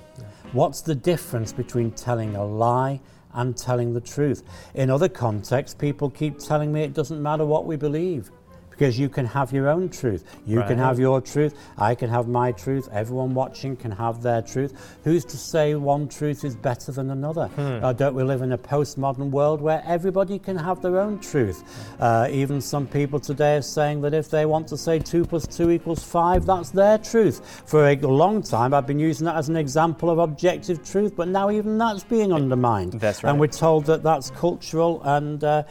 What's 0.51 0.81
the 0.81 0.95
difference 0.95 1.51
between 1.51 1.91
telling 1.91 2.35
a 2.35 2.43
lie 2.45 3.01
and 3.33 3.57
telling 3.57 3.93
the 3.93 4.01
truth? 4.01 4.43
In 4.73 4.89
other 4.89 5.09
contexts, 5.09 5.75
people 5.75 6.09
keep 6.09 6.39
telling 6.39 6.71
me 6.71 6.83
it 6.83 6.93
doesn't 6.93 7.21
matter 7.21 7.45
what 7.45 7.65
we 7.65 7.75
believe 7.75 8.31
because 8.77 8.99
you 8.99 9.07
can 9.07 9.25
have 9.25 9.53
your 9.53 9.69
own 9.69 9.89
truth. 9.89 10.23
You 10.45 10.61
can 10.63 10.77
have 10.77 10.99
your 10.99 11.21
truth. 11.21 11.55
I 11.77 11.95
can 11.95 12.09
have 12.09 12.27
my 12.27 12.51
truth. 12.51 12.89
Everyone 12.91 13.33
watching 13.33 13.77
can 13.77 13.91
have 13.91 14.21
their 14.21 14.41
truth. 14.41 14.97
Who's 15.05 15.23
to 15.25 15.37
say 15.37 15.75
one 15.75 16.09
truth 16.09 16.43
is 16.43 16.55
better 16.55 16.91
than 16.91 17.09
another? 17.09 17.49
Uh, 17.57 17.93
don't 17.93 18.15
we 18.15 18.23
live 18.23 18.41
in 18.41 18.51
a 18.51 18.57
postmodern 18.57 19.29
world 19.31 19.61
where 19.61 19.81
everybody 19.85 20.39
can 20.39 20.57
have 20.57 20.81
their 20.81 20.99
own 20.99 21.19
truth? 21.19 21.63
Uh, 21.99 22.27
even 22.29 22.59
some 22.59 22.85
people 22.85 23.19
today 23.19 23.55
are 23.57 23.61
saying 23.61 24.01
that 24.01 24.13
if 24.13 24.29
they 24.29 24.45
want 24.45 24.67
to 24.67 24.77
say 24.77 24.99
2 24.99 25.25
plus 25.25 25.47
2 25.47 25.71
equals 25.71 26.03
5, 26.03 26.45
that's 26.45 26.71
their 26.71 26.97
truth. 26.97 27.63
For 27.65 27.87
a 27.87 27.95
long 27.95 28.43
time, 28.43 28.73
I've 28.73 28.87
been 28.87 28.99
using 28.99 29.25
that 29.25 29.37
as 29.37 29.47
an 29.47 29.55
example 29.55 30.09
of 30.09 30.19
objective 30.19 30.83
truth, 30.83 31.15
but 31.15 31.29
now 31.29 31.49
even 31.49 31.77
that's 31.77 32.03
being 32.03 32.33
undermined. 32.33 32.93
That's 32.93 33.23
right. 33.23 33.29
And 33.29 33.39
we're 33.39 33.47
told 33.47 33.85
that 33.85 34.03
that's 34.03 34.31
cultural 34.31 35.01
and. 35.03 35.41
Uh, 35.43 35.63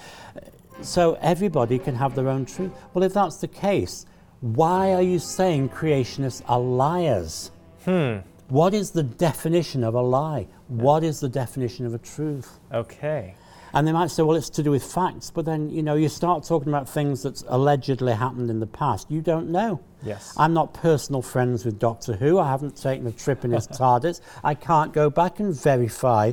so 0.81 1.19
everybody 1.21 1.79
can 1.79 1.95
have 1.95 2.15
their 2.15 2.29
own 2.29 2.45
truth. 2.45 2.73
Well, 2.93 3.05
if 3.05 3.15
that's 3.15 3.37
the 3.37 3.49
case, 3.49 4.07
why 4.41 4.93
are 4.93 5.03
you 5.03 5.19
saying 5.19 5.71
creationists 5.71 6.43
are 6.47 6.61
liars? 6.61 7.51
Hmm. 7.85 8.19
What 8.49 8.75
is 8.75 8.91
the 8.91 9.03
definition 9.03 9.83
of 9.85 9.95
a 9.95 10.03
lie? 10.03 10.47
What 10.69 11.03
is 11.03 11.21
the 11.21 11.29
definition 11.29 11.87
of 11.87 11.95
a 11.95 11.99
truth? 11.99 12.61
Okay. 12.73 13.35
And 13.73 13.89
they 13.89 13.93
might 13.93 14.11
say, 14.11 14.23
well, 14.23 14.37
it's 14.37 14.51
to 14.51 14.63
do 14.63 14.71
with 14.71 14.85
facts, 14.85 15.31
but 15.31 15.45
then, 15.45 15.69
you 15.69 15.83
know, 15.83 15.97
you 15.97 16.09
start 16.09 16.45
talking 16.45 16.69
about 16.69 16.89
things 16.89 17.25
that's 17.25 17.43
allegedly 17.49 18.13
happened 18.13 18.49
in 18.49 18.61
the 18.61 18.69
past. 18.69 19.11
You 19.11 19.21
don't 19.21 19.51
know. 19.51 19.81
Yes. 20.05 20.33
I'm 20.37 20.55
not 20.55 20.75
personal 20.75 21.23
friends 21.23 21.65
with 21.65 21.81
Doctor 21.81 22.15
Who. 22.15 22.39
I 22.39 22.49
haven't 22.49 22.77
taken 22.77 23.07
a 23.09 23.13
trip 23.13 23.45
in 23.45 23.51
his 23.51 23.67
TARDIS. 23.69 24.21
I 24.45 24.55
can't 24.55 24.93
go 24.93 25.11
back 25.11 25.41
and 25.41 25.53
verify 25.53 26.33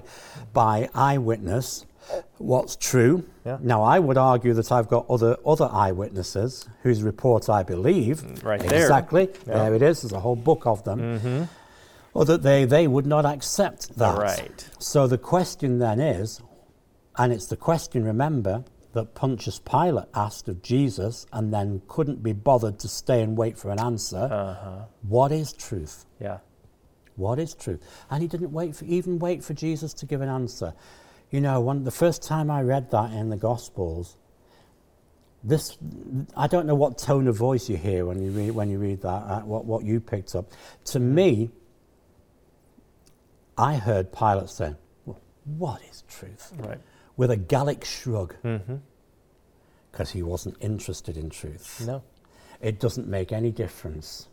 by 0.53 0.89
eyewitness 0.93 1.85
what's 2.37 2.75
true. 2.75 3.25
Yeah. 3.45 3.57
Now, 3.61 3.83
I 3.83 3.99
would 3.99 4.17
argue 4.17 4.53
that 4.53 4.71
I've 4.71 4.87
got 4.87 5.05
other 5.09 5.37
other 5.45 5.69
eyewitnesses 5.71 6.67
whose 6.83 7.03
report 7.03 7.49
I 7.49 7.63
believe. 7.63 8.21
Mm, 8.21 8.43
right 8.43 8.59
there. 8.59 8.81
Exactly. 8.81 9.23
Yeah. 9.23 9.33
Mm-hmm. 9.33 9.51
There 9.51 9.75
it 9.75 9.81
is. 9.81 10.01
There's 10.01 10.13
a 10.13 10.19
whole 10.19 10.35
book 10.35 10.65
of 10.65 10.83
them. 10.83 11.47
Or 12.13 12.25
that 12.25 12.43
they, 12.43 12.65
they 12.65 12.87
would 12.87 13.05
not 13.05 13.25
accept 13.25 13.97
that. 13.97 14.17
Right. 14.17 14.69
So 14.79 15.07
the 15.07 15.17
question 15.17 15.79
then 15.79 16.01
is, 16.01 16.41
and 17.17 17.31
it's 17.31 17.45
the 17.45 17.55
question, 17.55 18.03
remember, 18.03 18.65
that 18.93 19.15
Pontius 19.15 19.59
Pilate 19.59 20.07
asked 20.13 20.49
of 20.49 20.61
Jesus 20.61 21.25
and 21.31 21.53
then 21.53 21.81
couldn't 21.87 22.21
be 22.21 22.33
bothered 22.33 22.79
to 22.79 22.89
stay 22.89 23.21
and 23.21 23.37
wait 23.37 23.57
for 23.57 23.71
an 23.71 23.79
answer. 23.79 24.27
Uh-huh. 24.29 24.85
What 25.03 25.31
is 25.31 25.53
truth? 25.53 26.05
Yeah. 26.19 26.39
What 27.15 27.39
is 27.39 27.53
truth? 27.53 27.81
And 28.09 28.21
he 28.21 28.27
didn't 28.27 28.51
wait 28.51 28.75
for, 28.75 28.83
even 28.85 29.17
wait 29.17 29.41
for 29.43 29.53
Jesus 29.53 29.93
to 29.93 30.05
give 30.05 30.19
an 30.19 30.27
answer. 30.27 30.73
You 31.31 31.41
know, 31.41 31.61
when, 31.61 31.83
the 31.85 31.91
first 31.91 32.21
time 32.21 32.51
I 32.51 32.61
read 32.61 32.91
that 32.91 33.11
in 33.13 33.29
the 33.29 33.37
Gospels, 33.37 34.17
this 35.43 35.77
I 36.37 36.45
don't 36.47 36.67
know 36.67 36.75
what 36.75 36.97
tone 36.99 37.27
of 37.27 37.35
voice 37.35 37.67
you 37.69 37.75
hear 37.77 38.05
when 38.05 38.21
you 38.21 38.29
read 38.31 38.51
when 38.51 38.69
you 38.69 38.77
read 38.77 39.01
that. 39.01 39.07
Uh, 39.07 39.39
what 39.41 39.65
what 39.65 39.83
you 39.83 39.99
picked 39.99 40.35
up. 40.35 40.51
To 40.85 40.99
me, 40.99 41.49
I 43.57 43.75
heard 43.75 44.11
Pilate 44.11 44.49
saying, 44.49 44.75
"Well, 45.05 45.19
"What 45.45 45.81
is 45.89 46.03
truth?" 46.07 46.51
Right. 46.57 46.79
with 47.17 47.31
a 47.31 47.37
Gallic 47.37 47.85
shrug, 47.85 48.35
Mm-hmm. 48.43 48.75
because 49.91 50.11
he 50.11 50.21
wasn't 50.21 50.57
interested 50.59 51.17
in 51.17 51.29
truth. 51.29 51.81
No. 51.85 52.03
It 52.61 52.79
doesn't 52.79 53.07
make 53.07 53.31
any 53.31 53.51
difference. 53.51 54.27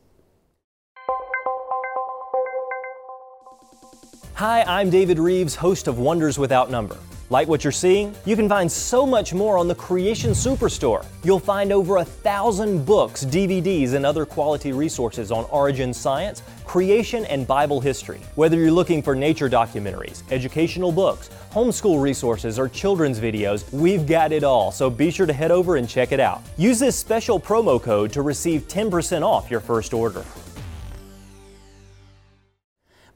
Hi, 4.39 4.63
I'm 4.69 4.89
David 4.89 5.19
Rives, 5.19 5.57
host 5.57 5.89
of 5.89 5.99
Wonders 5.99 6.39
Without 6.39 6.71
Number. 6.71 6.97
Like 7.29 7.49
what 7.49 7.65
you're 7.65 7.73
seeing? 7.73 8.15
You 8.25 8.37
can 8.37 8.49
find 8.49 8.71
so 8.71 9.05
much 9.05 9.35
more 9.35 9.59
on 9.59 9.67
the 9.67 9.75
Creation 9.75 10.31
Superstore. 10.31 11.05
You'll 11.25 11.41
find 11.41 11.73
over 11.73 11.97
a 11.97 12.05
thousand 12.05 12.87
books, 12.87 13.25
DVDs, 13.25 13.95
and 13.95 14.07
other 14.07 14.25
quality 14.25 14.71
resources 14.71 15.33
on 15.33 15.45
origin 15.47 15.93
science, 15.93 16.45
creation, 16.65 17.25
and 17.25 17.49
Bible 17.49 17.81
history. 17.81 18.21
Whether 18.37 18.59
you're 18.59 18.71
looking 18.71 19.03
for 19.03 19.17
nature 19.17 19.51
documentaries, 19.51 20.23
educational 20.31 20.93
books, 20.93 21.31
homeschool 21.51 22.01
resources, 22.01 22.61
or 22.61 22.69
children's 22.69 23.19
videos, 23.19 23.69
we've 23.73 24.07
got 24.07 24.31
it 24.31 24.45
all, 24.45 24.71
so 24.71 24.89
be 24.89 25.11
sure 25.11 25.27
to 25.27 25.33
head 25.33 25.51
over 25.51 25.79
and 25.79 25.89
check 25.89 26.13
it 26.13 26.21
out. 26.21 26.43
Use 26.57 26.79
this 26.79 26.95
special 26.95 27.41
promo 27.41 27.83
code 27.83 28.13
to 28.13 28.23
receive 28.23 28.69
10% 28.69 29.23
off 29.23 29.51
your 29.51 29.59
first 29.59 29.93
order. 29.93 30.25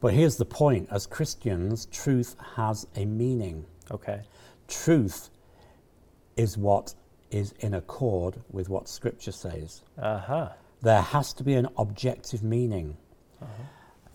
But 0.02 0.14
here's 0.14 0.36
the 0.36 0.44
point 0.44 0.88
as 0.90 1.06
Christians, 1.06 1.86
truth 1.86 2.34
has 2.56 2.88
a 2.96 3.04
meaning. 3.04 3.64
Okay. 3.88 4.22
Truth 4.66 5.30
is 6.36 6.58
what 6.58 6.94
is 7.30 7.54
in 7.60 7.72
accord 7.72 8.34
with 8.50 8.68
what 8.68 8.88
Scripture 8.88 9.30
says. 9.30 9.82
Uh 9.96 10.18
huh. 10.18 10.48
There 10.82 11.00
has 11.00 11.32
to 11.34 11.44
be 11.44 11.54
an 11.54 11.68
objective 11.78 12.42
meaning. 12.42 12.96
Uh-huh. 13.40 13.62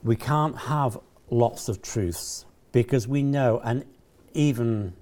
We 0.03 0.17
can't 0.17 0.57
have 0.57 0.99
lots 1.29 1.69
of 1.69 1.81
truths 1.81 2.45
because 2.73 3.07
we 3.07 3.23
know, 3.23 3.61
and 3.63 3.85
even 4.33 4.93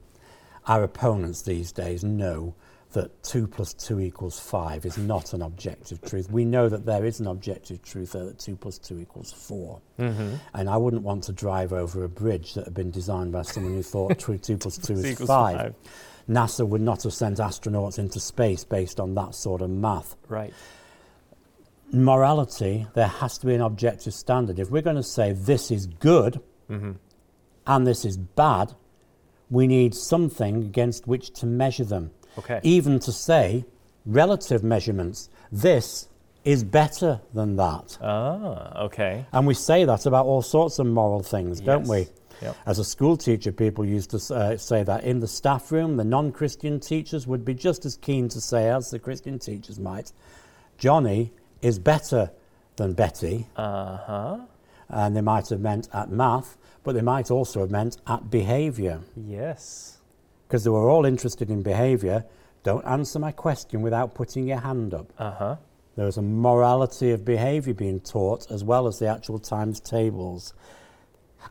our 0.68 0.84
opponents 0.84 1.42
these 1.42 1.72
days 1.72 2.04
know 2.04 2.54
that 2.95 3.23
2 3.23 3.47
plus 3.47 3.73
2 3.73 3.99
equals 3.99 4.39
5 4.39 4.85
is 4.85 4.97
not 4.97 5.33
an 5.33 5.41
objective 5.41 6.01
truth. 6.01 6.29
We 6.31 6.43
know 6.43 6.67
that 6.67 6.85
there 6.85 7.05
is 7.05 7.19
an 7.19 7.27
objective 7.27 7.81
truth 7.83 8.13
there 8.13 8.25
that 8.25 8.39
2 8.39 8.55
plus 8.55 8.77
2 8.79 8.99
equals 8.99 9.31
4. 9.31 9.79
Mm-hmm. 9.99 10.35
And 10.53 10.69
I 10.69 10.75
wouldn't 10.77 11.03
want 11.03 11.23
to 11.25 11.31
drive 11.31 11.71
over 11.71 12.03
a 12.03 12.09
bridge 12.09 12.55
that 12.55 12.65
had 12.65 12.73
been 12.73 12.91
designed 12.91 13.31
by 13.31 13.43
someone 13.43 13.73
who 13.73 13.83
thought 13.83 14.17
2 14.41 14.57
plus 14.57 14.77
2 14.77 14.93
is 14.93 15.17
5. 15.19 15.27
five. 15.27 15.75
NASA 16.27 16.67
would 16.67 16.81
not 16.81 17.03
have 17.03 17.13
sent 17.13 17.37
astronauts 17.37 17.99
into 17.99 18.19
space 18.19 18.63
based 18.63 18.99
on 18.99 19.13
that 19.13 19.35
sort 19.35 19.61
of 19.61 19.69
math. 19.69 20.15
Right. 20.27 20.53
Morality, 21.91 22.87
there 22.95 23.07
has 23.07 23.37
to 23.37 23.45
be 23.45 23.53
an 23.53 23.61
objective 23.61 24.13
standard. 24.13 24.57
If 24.59 24.71
we're 24.71 24.81
going 24.81 24.95
to 24.95 25.03
say 25.03 25.31
this 25.33 25.71
is 25.71 25.85
good 25.87 26.41
Mm-hmm. 26.67 26.93
and 27.67 27.85
this 27.85 28.05
is 28.05 28.17
bad, 28.17 28.73
we 29.51 29.67
need 29.67 29.93
something 29.93 30.63
against 30.63 31.05
which 31.05 31.31
to 31.33 31.45
measure 31.45 31.83
them. 31.85 32.09
Okay. 32.38 32.60
Even 32.63 33.00
to 33.00 33.12
say 33.12 33.65
relative 34.06 34.63
measurements, 34.63 35.30
this 35.51 36.08
is 36.44 36.63
better 36.63 37.20
than 37.34 37.56
that. 37.56 37.98
Ah, 38.01 38.84
okay. 38.84 39.25
And 39.34 39.48
we 39.48 39.54
say 39.56 39.84
that 39.86 40.06
about 40.06 40.25
all 40.25 40.42
sorts 40.42 40.80
of 40.80 40.86
moral 40.86 41.24
things, 41.24 41.60
don't 41.60 41.88
we? 41.88 42.08
Yep. 42.42 42.56
As 42.65 42.80
a 42.80 42.84
school 42.84 43.18
teacher, 43.18 43.51
people 43.51 43.86
used 43.86 44.12
to 44.12 44.36
uh, 44.36 44.58
say 44.58 44.84
that 44.84 45.04
in 45.04 45.20
the 45.20 45.27
staff 45.27 45.72
room, 45.72 45.98
the 45.98 46.04
non 46.04 46.32
Christian 46.32 46.80
teachers 46.80 47.25
would 47.25 47.46
be 47.46 47.54
just 47.54 47.86
as 47.86 47.98
keen 47.98 48.30
to 48.30 48.42
say, 48.42 48.70
as 48.70 48.92
the 48.92 49.00
Christian 49.00 49.39
teachers 49.39 49.80
might, 49.80 50.12
Johnny 50.77 51.32
is 51.62 51.80
better 51.80 52.32
than 52.75 52.94
Betty. 52.94 53.48
Uh 53.56 53.98
huh. 53.98 54.38
And 54.89 55.15
they 55.15 55.22
might 55.22 55.50
have 55.50 55.62
meant 55.62 55.88
at 55.94 56.12
math, 56.12 56.58
but 56.84 56.94
they 56.94 57.01
might 57.01 57.32
also 57.32 57.62
have 57.62 57.72
meant 57.72 57.98
at 58.06 58.30
behaviour. 58.30 59.00
Yes. 59.15 59.98
Because 60.47 60.63
they 60.63 60.69
were 60.69 60.89
all 60.89 61.05
interested 61.05 61.49
in 61.49 61.63
behaviour. 61.63 62.25
Don't 62.63 62.85
answer 62.85 63.19
my 63.19 63.31
question 63.31 63.81
without 63.81 64.15
putting 64.15 64.47
your 64.47 64.59
hand 64.59 64.93
up. 64.93 65.13
Uh 65.17 65.31
huh. 65.31 65.55
There 65.95 66.05
was 66.05 66.17
a 66.17 66.21
morality 66.21 67.11
of 67.11 67.23
behaviour 67.23 67.73
being 67.73 68.01
taught 68.01 68.51
as 68.51 68.63
well 68.63 68.87
as 68.87 68.99
the 68.99 69.07
actual 69.07 69.39
times 69.39 69.79
tables. 69.79 70.53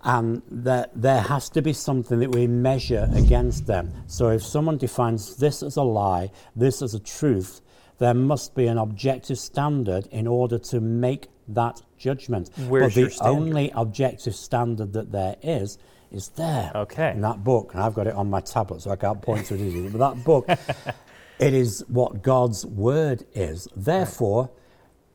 And 0.03 0.43
there, 0.51 0.89
there 0.95 1.23
has 1.23 1.49
to 1.51 1.63
be 1.63 1.73
something 1.73 2.19
that 2.19 2.35
we 2.35 2.47
measure 2.47 3.09
against 3.15 3.67
them. 3.67 3.93
So 4.07 4.29
if 4.29 4.43
someone 4.43 4.77
defines 4.77 5.37
this 5.37 5.63
as 5.63 5.77
a 5.77 5.83
lie, 5.83 6.31
this 6.55 6.83
as 6.83 6.95
a 6.95 7.01
truth, 7.01 7.63
there 7.99 8.13
must 8.13 8.55
be 8.55 8.67
an 8.67 8.77
objective 8.77 9.39
standard 9.39 10.07
in 10.09 10.27
order 10.27 10.59
to 10.59 10.81
make 10.81 11.29
that 11.49 11.81
judgment. 11.97 12.51
Where's 12.69 12.95
but 12.95 13.13
the 13.13 13.25
only 13.25 13.71
objective 13.75 14.35
standard 14.35 14.93
that 14.95 15.13
there 15.13 15.37
is 15.43 15.79
is 16.15 16.29
there 16.29 16.71
Okay. 16.75 17.11
in 17.11 17.21
that 17.23 17.43
book. 17.43 17.75
And 17.75 17.83
I've 17.83 17.95
got 17.95 18.07
it 18.07 18.15
on 18.15 18.31
my 18.31 18.41
tablet, 18.41 18.83
so 18.83 18.91
I 18.91 18.97
can't 18.97 19.21
point 19.21 19.47
to 19.47 19.55
it 19.55 19.61
easily. 19.61 19.89
But 19.89 19.99
that 19.99 20.25
book, 20.25 20.49
it 21.39 21.55
is 21.55 21.85
what 21.89 22.23
God's 22.23 22.65
word 22.65 23.25
is. 23.35 23.69
Therefore, 23.75 24.51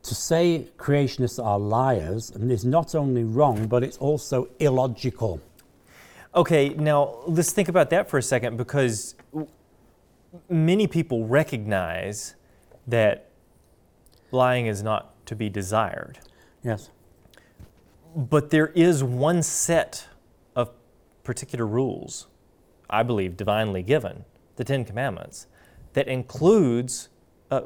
to 0.02 0.14
say 0.14 0.68
creationists 0.78 1.42
are 1.44 1.58
liars 1.58 2.30
and 2.30 2.50
is 2.52 2.64
not 2.64 2.94
only 2.94 3.24
wrong, 3.24 3.66
but 3.66 3.82
it's 3.82 3.98
also 3.98 4.48
illogical. 4.58 5.40
Okay, 6.34 6.70
now 6.70 7.16
let's 7.26 7.52
think 7.52 7.68
about 7.68 7.90
that 7.90 8.08
for 8.08 8.18
a 8.18 8.22
second 8.22 8.56
because 8.56 9.14
many 10.48 10.86
people 10.86 11.26
recognize 11.26 12.34
that 12.86 13.30
lying 14.30 14.66
is 14.66 14.82
not 14.82 15.26
to 15.26 15.34
be 15.34 15.48
desired. 15.48 16.18
Yes. 16.62 16.90
But 18.14 18.50
there 18.50 18.68
is 18.68 19.02
one 19.02 19.42
set 19.42 20.06
particular 21.24 21.66
rules, 21.66 22.26
I 22.88 23.02
believe, 23.02 23.36
divinely 23.36 23.82
given, 23.82 24.24
the 24.56 24.64
Ten 24.64 24.84
Commandments, 24.84 25.46
that 25.92 26.08
includes 26.08 27.08
uh, 27.50 27.62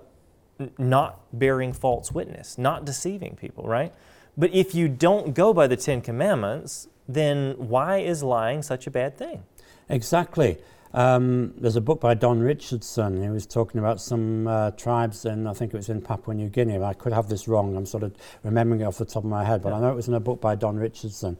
not 0.78 1.20
bearing 1.32 1.72
false 1.72 2.12
witness, 2.12 2.58
not 2.58 2.84
deceiving 2.84 3.36
people, 3.36 3.64
right? 3.64 3.92
But 4.36 4.54
if 4.54 4.74
you 4.74 4.88
don't 4.88 5.34
go 5.34 5.52
by 5.52 5.66
the 5.66 5.76
Ten 5.76 6.00
Commandments, 6.00 6.88
then 7.08 7.54
why 7.56 7.98
is 7.98 8.22
lying 8.22 8.62
such 8.62 8.86
a 8.86 8.90
bad 8.90 9.16
thing? 9.16 9.44
Exactly. 9.88 10.58
Um, 10.92 11.54
there's 11.56 11.74
a 11.74 11.80
book 11.80 12.00
by 12.00 12.14
Don 12.14 12.38
Richardson. 12.40 13.20
He 13.20 13.28
was 13.28 13.46
talking 13.46 13.80
about 13.80 14.00
some 14.00 14.46
uh, 14.46 14.70
tribes 14.72 15.24
in, 15.24 15.46
I 15.46 15.52
think 15.52 15.74
it 15.74 15.76
was 15.76 15.88
in 15.88 16.00
Papua 16.00 16.34
New 16.34 16.48
Guinea. 16.48 16.78
I 16.78 16.94
could 16.94 17.12
have 17.12 17.28
this 17.28 17.48
wrong. 17.48 17.76
I'm 17.76 17.84
sort 17.84 18.04
of 18.04 18.14
remembering 18.44 18.80
it 18.80 18.84
off 18.84 18.98
the 18.98 19.04
top 19.04 19.24
of 19.24 19.30
my 19.30 19.44
head, 19.44 19.60
but 19.60 19.72
I 19.72 19.80
know 19.80 19.90
it 19.90 19.96
was 19.96 20.06
in 20.06 20.14
a 20.14 20.20
book 20.20 20.40
by 20.40 20.54
Don 20.54 20.76
Richardson 20.76 21.36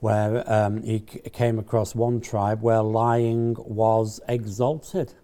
where 0.00 0.44
um, 0.52 0.82
he 0.82 1.02
c- 1.10 1.20
came 1.30 1.58
across 1.58 1.94
one 1.94 2.20
tribe 2.20 2.62
where 2.62 2.82
lying 2.82 3.56
was 3.58 4.20
exalted. 4.28 5.14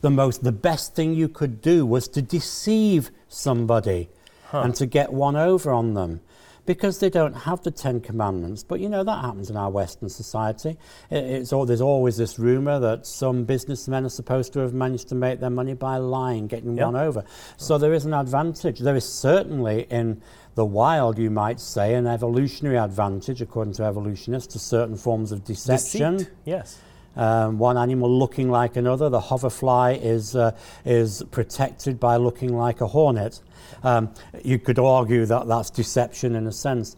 The 0.00 0.10
most, 0.10 0.44
the 0.44 0.52
best 0.52 0.94
thing 0.94 1.14
you 1.14 1.28
could 1.28 1.60
do 1.60 1.84
was 1.84 2.08
to 2.08 2.22
deceive 2.22 3.10
somebody 3.28 4.08
and 4.52 4.74
to 4.76 4.86
get 4.86 5.12
one 5.12 5.36
over 5.36 5.70
on 5.72 5.94
them 5.94 6.20
because 6.64 7.00
they 7.00 7.08
don't 7.10 7.32
have 7.34 7.62
the 7.62 7.70
Ten 7.70 8.00
Commandments. 8.00 8.62
But 8.62 8.80
you 8.80 8.88
know, 8.88 9.02
that 9.02 9.22
happens 9.24 9.50
in 9.50 9.56
our 9.56 9.70
Western 9.70 10.08
society. 10.08 10.76
It, 11.10 11.24
it's 11.24 11.52
all, 11.52 11.66
there's 11.66 11.80
always 11.80 12.16
this 12.16 12.38
rumor 12.38 12.78
that 12.78 13.06
some 13.06 13.44
businessmen 13.44 14.04
are 14.04 14.10
supposed 14.10 14.52
to 14.54 14.60
have 14.60 14.72
managed 14.74 15.08
to 15.08 15.14
make 15.14 15.40
their 15.40 15.50
money 15.50 15.74
by 15.74 15.96
lying, 15.96 16.46
getting 16.46 16.76
Yeah. 16.76 16.86
one 16.86 16.96
over. 16.96 17.24
So 17.56 17.76
there 17.78 17.92
is 17.94 18.04
an 18.04 18.14
advantage. 18.14 18.78
There 18.80 18.96
is 18.96 19.06
certainly 19.08 19.86
in 19.90 20.22
the 20.58 20.64
wild, 20.64 21.18
you 21.18 21.30
might 21.30 21.60
say, 21.60 21.94
an 21.94 22.08
evolutionary 22.08 22.76
advantage, 22.76 23.40
according 23.40 23.72
to 23.74 23.84
evolutionists, 23.84 24.52
to 24.54 24.58
certain 24.58 24.96
forms 24.96 25.30
of 25.30 25.44
deception. 25.44 26.16
Deceit. 26.16 26.32
Yes. 26.44 26.80
Um, 27.14 27.58
one 27.58 27.78
animal 27.78 28.10
looking 28.10 28.50
like 28.50 28.74
another. 28.74 29.08
The 29.08 29.20
hoverfly 29.20 30.00
is, 30.02 30.34
uh, 30.34 30.56
is 30.84 31.22
protected 31.30 32.00
by 32.00 32.16
looking 32.16 32.56
like 32.56 32.80
a 32.80 32.88
hornet. 32.88 33.40
Um, 33.84 34.12
you 34.42 34.58
could 34.58 34.80
argue 34.80 35.26
that 35.26 35.46
that's 35.46 35.70
deception 35.70 36.34
in 36.34 36.48
a 36.48 36.52
sense. 36.52 36.96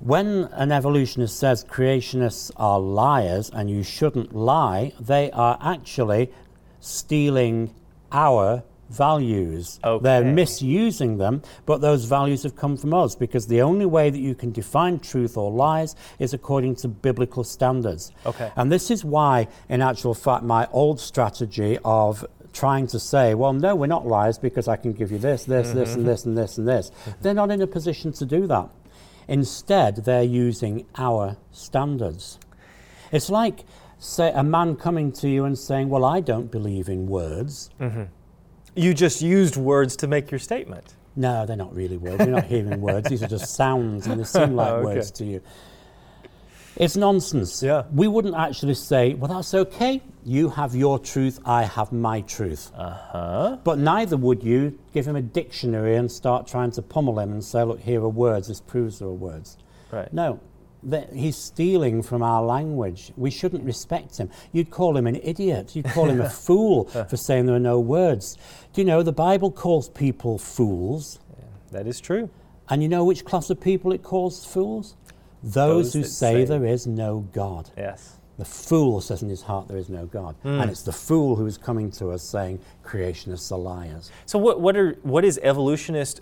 When 0.00 0.44
an 0.52 0.70
evolutionist 0.70 1.38
says 1.38 1.64
creationists 1.64 2.50
are 2.56 2.78
liars 2.78 3.48
and 3.48 3.70
you 3.70 3.82
shouldn't 3.82 4.34
lie, 4.34 4.92
they 5.00 5.30
are 5.30 5.56
actually 5.62 6.30
stealing 6.80 7.74
our 8.12 8.62
values. 8.90 9.80
They're 10.02 10.24
misusing 10.24 11.18
them, 11.18 11.42
but 11.66 11.80
those 11.80 12.04
values 12.04 12.42
have 12.42 12.56
come 12.56 12.76
from 12.76 12.94
us 12.94 13.14
because 13.14 13.46
the 13.46 13.62
only 13.62 13.86
way 13.86 14.10
that 14.10 14.18
you 14.18 14.34
can 14.34 14.52
define 14.52 14.98
truth 14.98 15.36
or 15.36 15.50
lies 15.50 15.96
is 16.18 16.34
according 16.34 16.76
to 16.76 16.88
biblical 16.88 17.44
standards. 17.44 18.12
Okay. 18.26 18.50
And 18.56 18.70
this 18.70 18.90
is 18.90 19.04
why, 19.04 19.48
in 19.68 19.82
actual 19.82 20.14
fact, 20.14 20.44
my 20.44 20.68
old 20.72 21.00
strategy 21.00 21.78
of 21.84 22.24
trying 22.52 22.86
to 22.86 23.00
say, 23.00 23.34
well, 23.34 23.52
no, 23.52 23.74
we're 23.74 23.86
not 23.86 24.06
liars 24.06 24.38
because 24.38 24.68
I 24.68 24.76
can 24.76 24.92
give 24.92 25.10
you 25.10 25.18
this, 25.18 25.44
this, 25.44 25.72
this, 25.72 25.94
and 25.94 25.98
mm-hmm. 25.98 26.06
this, 26.06 26.24
and 26.24 26.38
this, 26.38 26.58
and 26.58 26.68
this, 26.68 26.92
they're 27.20 27.34
not 27.34 27.50
in 27.50 27.60
a 27.60 27.66
position 27.66 28.12
to 28.12 28.24
do 28.24 28.46
that. 28.46 28.68
Instead, 29.26 30.04
they're 30.04 30.22
using 30.22 30.86
our 30.96 31.36
standards. 31.50 32.38
It's 33.10 33.30
like, 33.30 33.64
say, 33.98 34.30
a 34.32 34.42
man 34.42 34.76
coming 34.76 35.12
to 35.12 35.28
you 35.28 35.44
and 35.44 35.58
saying, 35.58 35.88
well, 35.88 36.04
I 36.04 36.20
don't 36.20 36.50
believe 36.50 36.88
in 36.88 37.06
words. 37.06 37.70
Mm-hmm. 37.80 38.04
You 38.74 38.94
just 38.94 39.22
used 39.22 39.56
words 39.56 39.96
to 39.96 40.06
make 40.06 40.30
your 40.30 40.38
statement. 40.40 40.94
No, 41.16 41.46
they're 41.46 41.56
not 41.56 41.74
really 41.74 41.96
words. 41.96 42.18
You're 42.18 42.34
not 42.34 42.44
hearing 42.46 42.80
words. 42.80 43.08
These 43.08 43.22
are 43.22 43.28
just 43.28 43.54
sounds, 43.54 44.06
and 44.06 44.18
they 44.20 44.24
seem 44.24 44.56
like 44.56 44.68
Okay. 44.72 44.84
words 44.84 45.10
to 45.12 45.24
you. 45.24 45.40
It's 46.76 46.96
nonsense. 46.96 47.62
Yeah. 47.62 47.84
We 47.92 48.08
wouldn't 48.08 48.34
actually 48.34 48.74
say, 48.74 49.14
well, 49.14 49.32
that's 49.32 49.54
okay. 49.54 50.02
You 50.24 50.48
have 50.48 50.74
your 50.74 50.98
truth, 50.98 51.38
I 51.44 51.62
have 51.64 51.92
my 51.92 52.22
truth. 52.22 52.72
Uh 52.76 52.90
huh. 52.90 53.58
But 53.62 53.78
neither 53.78 54.16
would 54.16 54.42
you 54.42 54.76
give 54.92 55.06
him 55.06 55.14
a 55.14 55.22
dictionary 55.22 55.94
and 55.96 56.10
start 56.10 56.48
trying 56.48 56.72
to 56.72 56.82
pummel 56.82 57.20
him 57.20 57.30
and 57.30 57.44
say, 57.44 57.62
look, 57.62 57.78
here 57.78 58.00
are 58.02 58.08
words. 58.08 58.48
This 58.48 58.60
proves 58.60 58.98
there 58.98 59.06
are 59.06 59.12
words. 59.12 59.56
Right. 59.92 60.12
No, 60.12 60.40
that 60.84 61.12
he's 61.12 61.36
stealing 61.36 62.02
from 62.02 62.22
our 62.22 62.42
language. 62.42 63.12
We 63.16 63.30
shouldn't 63.30 63.64
respect 63.64 64.18
him. 64.18 64.30
You'd 64.52 64.70
call 64.70 64.96
him 64.96 65.06
an 65.06 65.16
idiot. 65.22 65.74
You'd 65.74 65.86
call 65.86 66.08
him 66.08 66.20
a 66.20 66.30
fool 66.46 66.84
for 66.84 67.16
saying 67.16 67.46
there 67.46 67.56
are 67.56 67.60
no 67.60 67.80
words. 67.80 68.36
Do 68.72 68.80
you 68.80 68.84
know 68.84 69.02
the 69.02 69.12
Bible 69.12 69.50
calls 69.50 69.88
people 69.88 70.38
fools? 70.38 71.18
That 71.72 71.86
is 71.86 72.00
true. 72.00 72.30
And 72.68 72.82
you 72.82 72.88
know 72.88 73.04
which 73.04 73.24
class 73.24 73.50
of 73.50 73.60
people 73.60 73.92
it 73.92 74.02
calls 74.02 74.44
fools? 74.44 74.96
Those, 75.42 75.92
Those 75.92 75.92
who 75.92 76.04
say, 76.04 76.34
say- 76.34 76.44
there 76.44 76.64
is 76.64 76.86
no 76.86 77.26
God. 77.32 77.70
Yes. 77.76 78.18
The 78.36 78.44
fool 78.44 79.00
says 79.00 79.22
in 79.22 79.28
his 79.28 79.42
heart 79.42 79.68
there 79.68 79.76
is 79.78 79.88
no 79.88 80.06
God. 80.06 80.34
Hmm. 80.42 80.60
And 80.60 80.70
it's 80.70 80.82
the 80.82 80.92
fool 80.92 81.36
who 81.36 81.46
is 81.46 81.56
coming 81.56 81.90
to 81.92 82.10
us 82.10 82.22
saying 82.22 82.58
creationists 82.84 83.52
are 83.52 83.58
liars. 83.58 84.10
So 84.26 84.40
what 84.40 84.60
what 84.60 84.76
are 84.76 84.94
what 85.02 85.24
is 85.24 85.38
evolutionist 85.42 86.20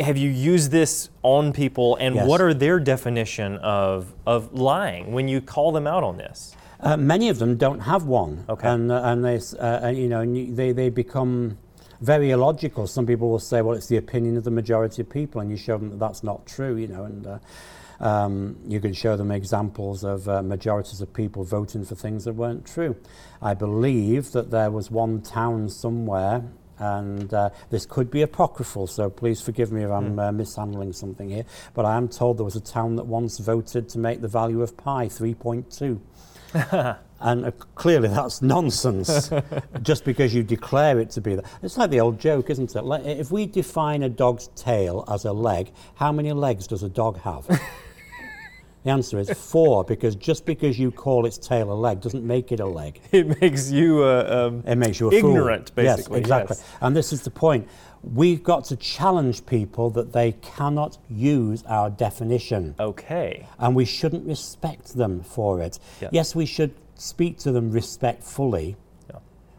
have 0.00 0.16
you 0.16 0.30
used 0.30 0.70
this 0.70 1.10
on 1.22 1.52
people, 1.52 1.96
and 1.96 2.14
Yes. 2.14 2.26
what 2.26 2.40
are 2.40 2.54
their 2.54 2.80
definition 2.80 3.56
of 3.58 4.12
of 4.26 4.52
lying 4.52 5.12
when 5.12 5.28
you 5.28 5.40
call 5.40 5.72
them 5.72 5.86
out 5.86 6.02
on 6.02 6.16
this? 6.16 6.54
Uh, 6.80 6.96
many 6.96 7.28
of 7.28 7.38
them 7.38 7.56
don't 7.56 7.80
have 7.80 8.06
one, 8.06 8.44
Okay. 8.48 8.68
and 8.68 8.90
uh, 8.90 9.02
and 9.04 9.24
they 9.24 9.38
uh, 9.58 9.88
you 9.88 10.08
know 10.08 10.20
and 10.20 10.56
they 10.56 10.72
they 10.72 10.88
become 10.90 11.58
very 12.00 12.30
illogical. 12.32 12.86
Some 12.88 13.06
people 13.06 13.28
will 13.30 13.38
say, 13.38 13.62
well, 13.62 13.76
it's 13.76 13.86
the 13.86 13.96
opinion 13.96 14.36
of 14.36 14.42
the 14.44 14.50
majority 14.50 15.02
of 15.02 15.08
people, 15.08 15.40
and 15.40 15.50
you 15.50 15.56
show 15.56 15.78
them 15.78 15.90
that 15.90 16.00
that's 16.00 16.24
not 16.24 16.46
true, 16.46 16.76
you 16.76 16.88
know, 16.88 17.04
and. 17.04 17.26
Uh, 17.26 17.38
um, 18.00 18.56
you 18.66 18.80
can 18.80 18.92
show 18.92 19.16
them 19.16 19.30
examples 19.30 20.02
of 20.02 20.28
uh, 20.28 20.42
majorities 20.42 21.00
of 21.00 21.12
people 21.14 21.44
voting 21.44 21.84
for 21.84 21.94
things 21.94 22.24
that 22.24 22.32
weren't 22.32 22.66
true. 22.66 22.96
I 23.40 23.54
believe 23.54 24.32
that 24.32 24.50
there 24.50 24.72
was 24.72 24.90
one 24.90 25.20
town 25.20 25.68
somewhere, 25.68 26.42
and 26.82 27.32
uh, 27.32 27.50
this 27.70 27.86
could 27.86 28.10
be 28.10 28.22
apocryphal, 28.22 28.88
so 28.88 29.08
please 29.08 29.40
forgive 29.40 29.70
me 29.70 29.84
if 29.84 29.90
I'm 29.90 30.18
uh, 30.18 30.32
mishandling 30.32 30.92
something 30.92 31.30
here, 31.30 31.44
but 31.74 31.84
I 31.84 31.96
am 31.96 32.08
told 32.08 32.38
there 32.38 32.44
was 32.44 32.56
a 32.56 32.60
town 32.60 32.96
that 32.96 33.06
once 33.06 33.38
voted 33.38 33.88
to 33.90 33.98
make 34.00 34.20
the 34.20 34.28
value 34.28 34.62
of 34.62 34.76
pi 34.76 35.06
3.2. 35.06 36.98
And 37.22 37.46
uh, 37.46 37.50
clearly 37.76 38.08
that's 38.08 38.42
nonsense, 38.42 39.30
just 39.82 40.04
because 40.04 40.34
you 40.34 40.42
declare 40.42 40.98
it 40.98 41.10
to 41.10 41.20
be 41.20 41.36
that. 41.36 41.44
It's 41.62 41.78
like 41.78 41.90
the 41.90 42.00
old 42.00 42.18
joke, 42.18 42.50
isn't 42.50 42.74
it? 42.74 42.82
Like, 42.82 43.04
if 43.04 43.30
we 43.30 43.46
define 43.46 44.02
a 44.02 44.08
dog's 44.08 44.48
tail 44.56 45.04
as 45.08 45.24
a 45.24 45.32
leg, 45.32 45.70
how 45.94 46.10
many 46.10 46.32
legs 46.32 46.66
does 46.66 46.82
a 46.82 46.88
dog 46.88 47.20
have? 47.20 47.46
the 48.84 48.90
answer 48.90 49.18
is 49.18 49.30
four, 49.30 49.84
because 49.84 50.16
just 50.16 50.44
because 50.44 50.78
you 50.78 50.90
call 50.90 51.24
its 51.26 51.38
tail 51.38 51.72
a 51.72 51.74
leg 51.74 52.00
doesn't 52.00 52.24
make 52.26 52.50
it 52.52 52.60
a 52.60 52.66
leg. 52.66 53.00
It 53.12 53.40
makes 53.40 53.70
you 53.70 54.02
uh, 54.02 54.48
um, 54.50 54.64
It 54.66 54.76
makes 54.76 54.98
you 55.00 55.08
a 55.08 55.10
fool. 55.20 55.30
Ignorant, 55.30 55.74
basically, 55.74 56.18
Yes, 56.18 56.22
exactly. 56.24 56.56
yes. 56.58 56.64
And 56.80 56.96
this 56.96 57.12
is 57.12 57.22
the 57.22 57.30
point. 57.30 57.68
We've 58.02 58.42
got 58.42 58.64
to 58.64 58.76
challenge 58.76 59.46
people 59.46 59.90
that 59.90 60.12
they 60.12 60.32
cannot 60.42 60.98
use 61.08 61.62
our 61.68 61.88
definition. 61.90 62.74
okay. 62.80 63.46
and 63.58 63.76
we 63.76 63.84
shouldn't 63.84 64.26
respect 64.26 64.94
them 64.96 65.22
for 65.22 65.60
it. 65.60 65.78
Yes, 66.10 66.34
we 66.34 66.46
should 66.46 66.74
speak 66.96 67.38
to 67.38 67.52
them 67.52 67.70
respectfully. 67.70 68.76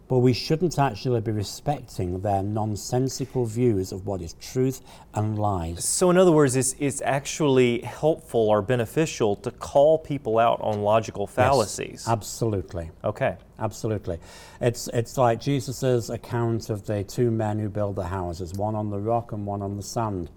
But 0.07 0.19
we 0.19 0.33
shouldn't 0.33 0.77
actually 0.77 1.21
be 1.21 1.31
respecting 1.31 2.21
their 2.21 2.43
nonsensical 2.43 3.45
views 3.45 3.91
of 3.91 4.05
what 4.05 4.21
is 4.21 4.33
truth 4.33 4.81
and 5.13 5.39
lies. 5.39 5.85
So, 5.85 6.09
in 6.09 6.17
other 6.17 6.31
words, 6.31 6.55
it's, 6.55 6.75
it's 6.79 7.01
actually 7.01 7.81
helpful 7.81 8.49
or 8.49 8.61
beneficial 8.61 9.35
to 9.37 9.51
call 9.51 9.97
people 9.97 10.39
out 10.39 10.59
on 10.61 10.81
logical 10.81 11.27
fallacies. 11.27 12.05
Absolutely. 12.07 12.91
okay. 13.03 13.37
Absolutely. 13.59 14.19
It's, 14.59 14.89
it's 14.89 15.17
like 15.17 15.39
Jesus' 15.39 16.09
account 16.09 16.69
of 16.69 16.85
the 16.85 17.03
two 17.03 17.31
men 17.31 17.59
who 17.59 17.69
build 17.69 17.95
the 17.95 18.03
houses, 18.03 18.53
one 18.53 18.75
on 18.75 18.89
the 18.89 18.99
rock 18.99 19.31
and 19.31 19.45
one 19.45 19.61
on 19.61 19.77
the 19.77 19.83
sand. 19.83 20.31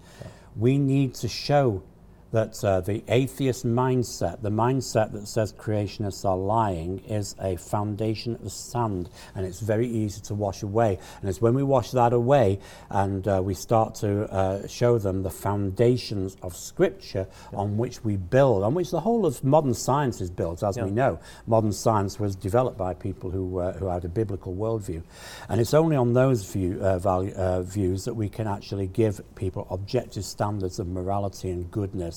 We 0.55 0.77
need 0.77 1.13
to 1.15 1.27
show 1.27 1.83
that 2.31 2.63
uh, 2.63 2.81
the 2.81 3.03
atheist 3.07 3.65
mindset, 3.65 4.41
the 4.41 4.49
mindset 4.49 5.11
that 5.13 5.27
says 5.27 5.53
creationists 5.53 6.25
are 6.25 6.37
lying, 6.37 6.99
is 7.05 7.35
a 7.39 7.55
foundation 7.55 8.35
of 8.43 8.51
sand 8.51 9.09
and 9.35 9.45
it's 9.45 9.59
very 9.59 9.87
easy 9.87 10.21
to 10.21 10.33
wash 10.33 10.63
away. 10.63 10.99
And 11.21 11.29
it's 11.29 11.41
when 11.41 11.53
we 11.53 11.63
wash 11.63 11.91
that 11.91 12.13
away 12.13 12.59
and 12.89 13.27
uh, 13.27 13.41
we 13.43 13.53
start 13.53 13.95
to 13.95 14.31
uh, 14.31 14.67
show 14.67 14.97
them 14.97 15.23
the 15.23 15.29
foundations 15.29 16.35
of 16.41 16.55
Scripture 16.55 17.27
on 17.53 17.77
which 17.77 18.03
we 18.03 18.17
build, 18.17 18.63
on 18.63 18.73
which 18.73 18.91
the 18.91 18.99
whole 18.99 19.25
of 19.25 19.43
modern 19.43 19.73
science 19.73 20.21
is 20.21 20.29
built, 20.29 20.63
as 20.63 20.77
we 20.77 20.91
know. 20.91 21.19
Modern 21.45 21.71
science 21.71 22.19
was 22.19 22.35
developed 22.35 22.77
by 22.77 22.93
people 22.93 23.31
who, 23.31 23.59
uh, 23.59 23.73
who 23.73 23.87
had 23.87 24.03
a 24.03 24.09
biblical 24.09 24.53
worldview. 24.53 25.01
And 25.49 25.61
it's 25.61 25.73
only 25.73 25.95
on 25.95 26.13
those 26.13 26.43
view, 26.51 26.79
uh, 26.81 26.99
value, 26.99 27.33
uh, 27.35 27.61
views 27.61 28.05
that 28.05 28.13
we 28.13 28.27
can 28.29 28.47
actually 28.47 28.87
give 28.87 29.21
people 29.35 29.67
objective 29.69 30.25
standards 30.25 30.79
of 30.79 30.87
morality 30.87 31.49
and 31.49 31.69
goodness 31.71 32.16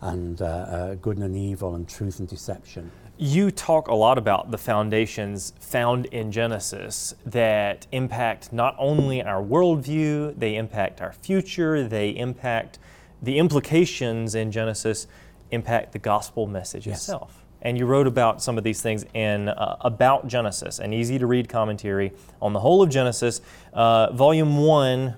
and 0.00 0.40
uh, 0.42 0.44
uh, 0.44 0.94
good 0.96 1.18
and 1.18 1.36
evil 1.36 1.74
and 1.74 1.88
truth 1.88 2.18
and 2.18 2.28
deception. 2.28 2.90
You 3.20 3.50
talk 3.50 3.88
a 3.88 3.94
lot 3.94 4.16
about 4.16 4.50
the 4.52 4.58
foundations 4.58 5.52
found 5.58 6.06
in 6.06 6.30
Genesis 6.30 7.14
that 7.26 7.86
impact 7.90 8.52
not 8.52 8.76
only 8.78 9.20
our 9.22 9.42
worldview, 9.42 10.38
they 10.38 10.54
impact 10.56 11.00
our 11.00 11.12
future, 11.12 11.86
they 11.88 12.10
impact 12.10 12.78
the 13.20 13.38
implications 13.38 14.34
in 14.36 14.52
Genesis, 14.52 15.08
impact 15.50 15.92
the 15.92 15.98
gospel 15.98 16.46
message 16.46 16.86
Yes. 16.86 16.98
itself. 16.98 17.44
And 17.60 17.76
you 17.76 17.86
wrote 17.86 18.06
about 18.06 18.40
some 18.40 18.56
of 18.56 18.62
these 18.62 18.80
things 18.80 19.04
in 19.14 19.48
uh, 19.48 19.76
About 19.80 20.28
Genesis, 20.28 20.78
an 20.78 20.92
easy 20.92 21.18
to 21.18 21.26
read 21.26 21.48
commentary 21.48 22.12
on 22.40 22.52
the 22.52 22.60
whole 22.60 22.82
of 22.82 22.88
Genesis. 22.88 23.40
Uh, 23.72 24.12
volume 24.12 24.58
1 24.58 25.16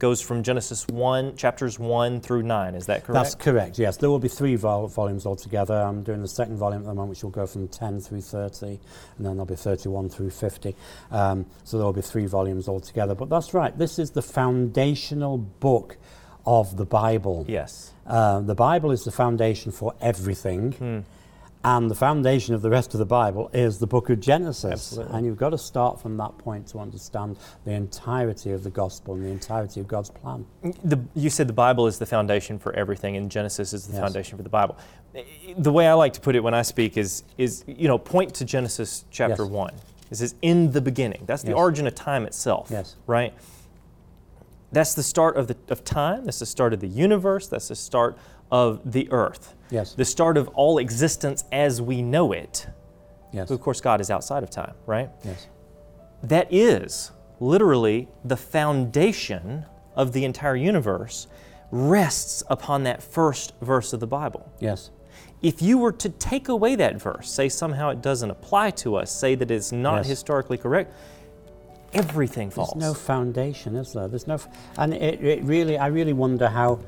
goes 0.00 0.20
from 0.20 0.42
Genesis 0.42 0.88
1, 0.88 1.36
chapters 1.36 1.78
1 1.78 2.22
through 2.22 2.42
9. 2.42 2.74
Is 2.74 2.86
that 2.86 3.04
correct? 3.04 3.14
That's 3.22 3.34
correct, 3.36 3.78
yes. 3.78 3.98
There 3.98 4.10
will 4.10 4.18
be 4.18 4.28
three 4.28 4.56
vol- 4.56 4.88
volumes 4.88 5.26
altogether. 5.26 5.74
I'm 5.74 6.02
doing 6.02 6.22
the 6.22 6.28
second 6.28 6.56
volume 6.56 6.80
at 6.82 6.86
the 6.86 6.94
moment, 6.94 7.10
which 7.10 7.22
will 7.22 7.30
go 7.30 7.46
from 7.46 7.68
10 7.68 8.00
through 8.00 8.22
30, 8.22 8.66
and 8.66 8.78
then 9.18 9.34
there'll 9.34 9.44
be 9.44 9.54
31 9.54 10.08
through 10.08 10.30
50. 10.30 10.74
Um, 11.12 11.46
so 11.64 11.76
there 11.76 11.84
will 11.86 11.92
be 11.92 12.00
three 12.02 12.26
volumes 12.26 12.66
altogether. 12.66 13.14
But 13.14 13.28
that's 13.28 13.54
right, 13.54 13.76
this 13.76 13.98
is 13.98 14.10
the 14.10 14.22
foundational 14.22 15.38
book 15.38 15.98
of 16.46 16.76
the 16.76 16.86
Bible. 16.86 17.44
yes. 17.46 17.92
Uh, 18.06 18.40
the 18.40 18.56
Bible 18.56 18.90
is 18.90 19.04
the 19.04 19.12
foundation 19.12 19.70
for 19.70 19.94
everything. 20.00 20.72
Hmm. 20.72 20.98
And 21.62 21.90
the 21.90 21.94
foundation 21.94 22.54
of 22.54 22.62
the 22.62 22.70
rest 22.70 22.94
of 22.94 22.98
the 22.98 23.04
Bible 23.04 23.50
is 23.52 23.78
the 23.80 23.86
book 23.86 24.08
of 24.08 24.18
Genesis. 24.18 24.72
Absolutely. 24.72 25.14
And 25.14 25.26
you've 25.26 25.36
got 25.36 25.50
to 25.50 25.58
start 25.58 26.00
from 26.00 26.16
that 26.16 26.38
point 26.38 26.66
to 26.68 26.78
understand 26.78 27.36
the 27.66 27.72
entirety 27.72 28.52
of 28.52 28.62
the 28.64 28.70
gospel 28.70 29.12
and 29.14 29.24
the 29.26 29.28
entirety 29.28 29.80
of 29.80 29.86
God's 29.86 30.08
plan. 30.08 30.46
The, 30.84 30.98
you 31.14 31.28
said 31.28 31.48
the 31.48 31.52
Bible 31.52 31.86
is 31.86 31.98
the 31.98 32.06
foundation 32.06 32.58
for 32.58 32.72
everything, 32.72 33.14
and 33.18 33.30
Genesis 33.30 33.74
is 33.74 33.86
the 33.86 33.92
Yes. 33.92 34.00
foundation 34.00 34.38
for 34.38 34.42
the 34.42 34.48
Bible. 34.48 34.78
The 35.58 35.70
way 35.72 35.86
I 35.86 35.92
like 35.92 36.14
to 36.14 36.20
put 36.20 36.34
it 36.34 36.40
when 36.42 36.54
I 36.54 36.62
speak 36.62 36.96
is, 36.96 37.24
is 37.36 37.62
you 37.66 37.88
know, 37.88 37.98
point 37.98 38.32
to 38.36 38.46
Genesis 38.46 39.04
chapter 39.10 39.42
Yes. 39.42 39.50
1. 39.52 39.74
It 40.10 40.14
says, 40.16 40.34
in 40.40 40.72
the 40.72 40.80
beginning. 40.80 41.24
That's 41.26 41.42
the 41.42 41.50
Yes. 41.50 41.58
origin 41.58 41.86
of 41.86 41.94
time 41.94 42.24
itself, 42.24 42.68
Yes. 42.70 42.96
right? 43.06 43.34
That's 44.72 44.94
the 44.94 45.02
start 45.02 45.36
of, 45.36 45.46
the, 45.48 45.56
of 45.68 45.84
time. 45.84 46.24
That's 46.24 46.38
the 46.38 46.46
start 46.46 46.72
of 46.72 46.80
the 46.80 46.88
universe. 46.88 47.48
That's 47.48 47.68
the 47.68 47.76
start 47.76 48.16
of 48.50 48.92
the 48.92 49.10
earth. 49.12 49.54
Yes. 49.70 49.94
The 49.94 50.04
start 50.04 50.36
of 50.36 50.48
all 50.48 50.78
existence 50.78 51.44
as 51.52 51.80
we 51.80 52.02
know 52.02 52.32
it. 52.32 52.66
Yes. 53.32 53.50
Of 53.50 53.60
course, 53.60 53.80
God 53.80 54.00
is 54.00 54.10
outside 54.10 54.42
of 54.42 54.50
time, 54.50 54.74
right? 54.86 55.10
Yes. 55.24 55.46
that 56.22 56.48
is 56.52 57.12
literally 57.38 58.08
the 58.24 58.36
foundation 58.36 59.64
of 59.96 60.12
the 60.12 60.24
entire 60.24 60.56
universe 60.56 61.26
rests 61.70 62.42
upon 62.50 62.82
that 62.84 63.02
first 63.02 63.54
verse 63.62 63.92
of 63.92 64.00
the 64.00 64.06
Bible. 64.06 64.50
Yes. 64.60 64.90
If 65.40 65.62
you 65.62 65.78
were 65.78 65.92
to 65.92 66.08
take 66.10 66.48
away 66.48 66.74
that 66.74 67.00
verse, 67.00 67.30
say 67.30 67.48
somehow 67.48 67.88
it 67.90 68.02
doesn't 68.02 68.30
apply 68.30 68.72
to 68.72 68.96
us, 68.96 69.10
say 69.10 69.34
that 69.36 69.50
it's 69.50 69.72
not 69.72 69.98
Yes. 69.98 70.08
historically 70.08 70.58
correct, 70.58 70.92
everything 71.94 72.50
falls. 72.50 72.72
There's 72.74 72.82
no 72.82 72.94
foundation, 72.94 73.76
is 73.76 73.92
there? 73.92 74.08
There's 74.08 74.26
no, 74.26 74.34
f- 74.34 74.48
and 74.76 74.92
it, 74.94 75.22
it 75.24 75.42
really, 75.44 75.78
I 75.78 75.86
really 75.86 76.12
wonder 76.12 76.48
how 76.48 76.80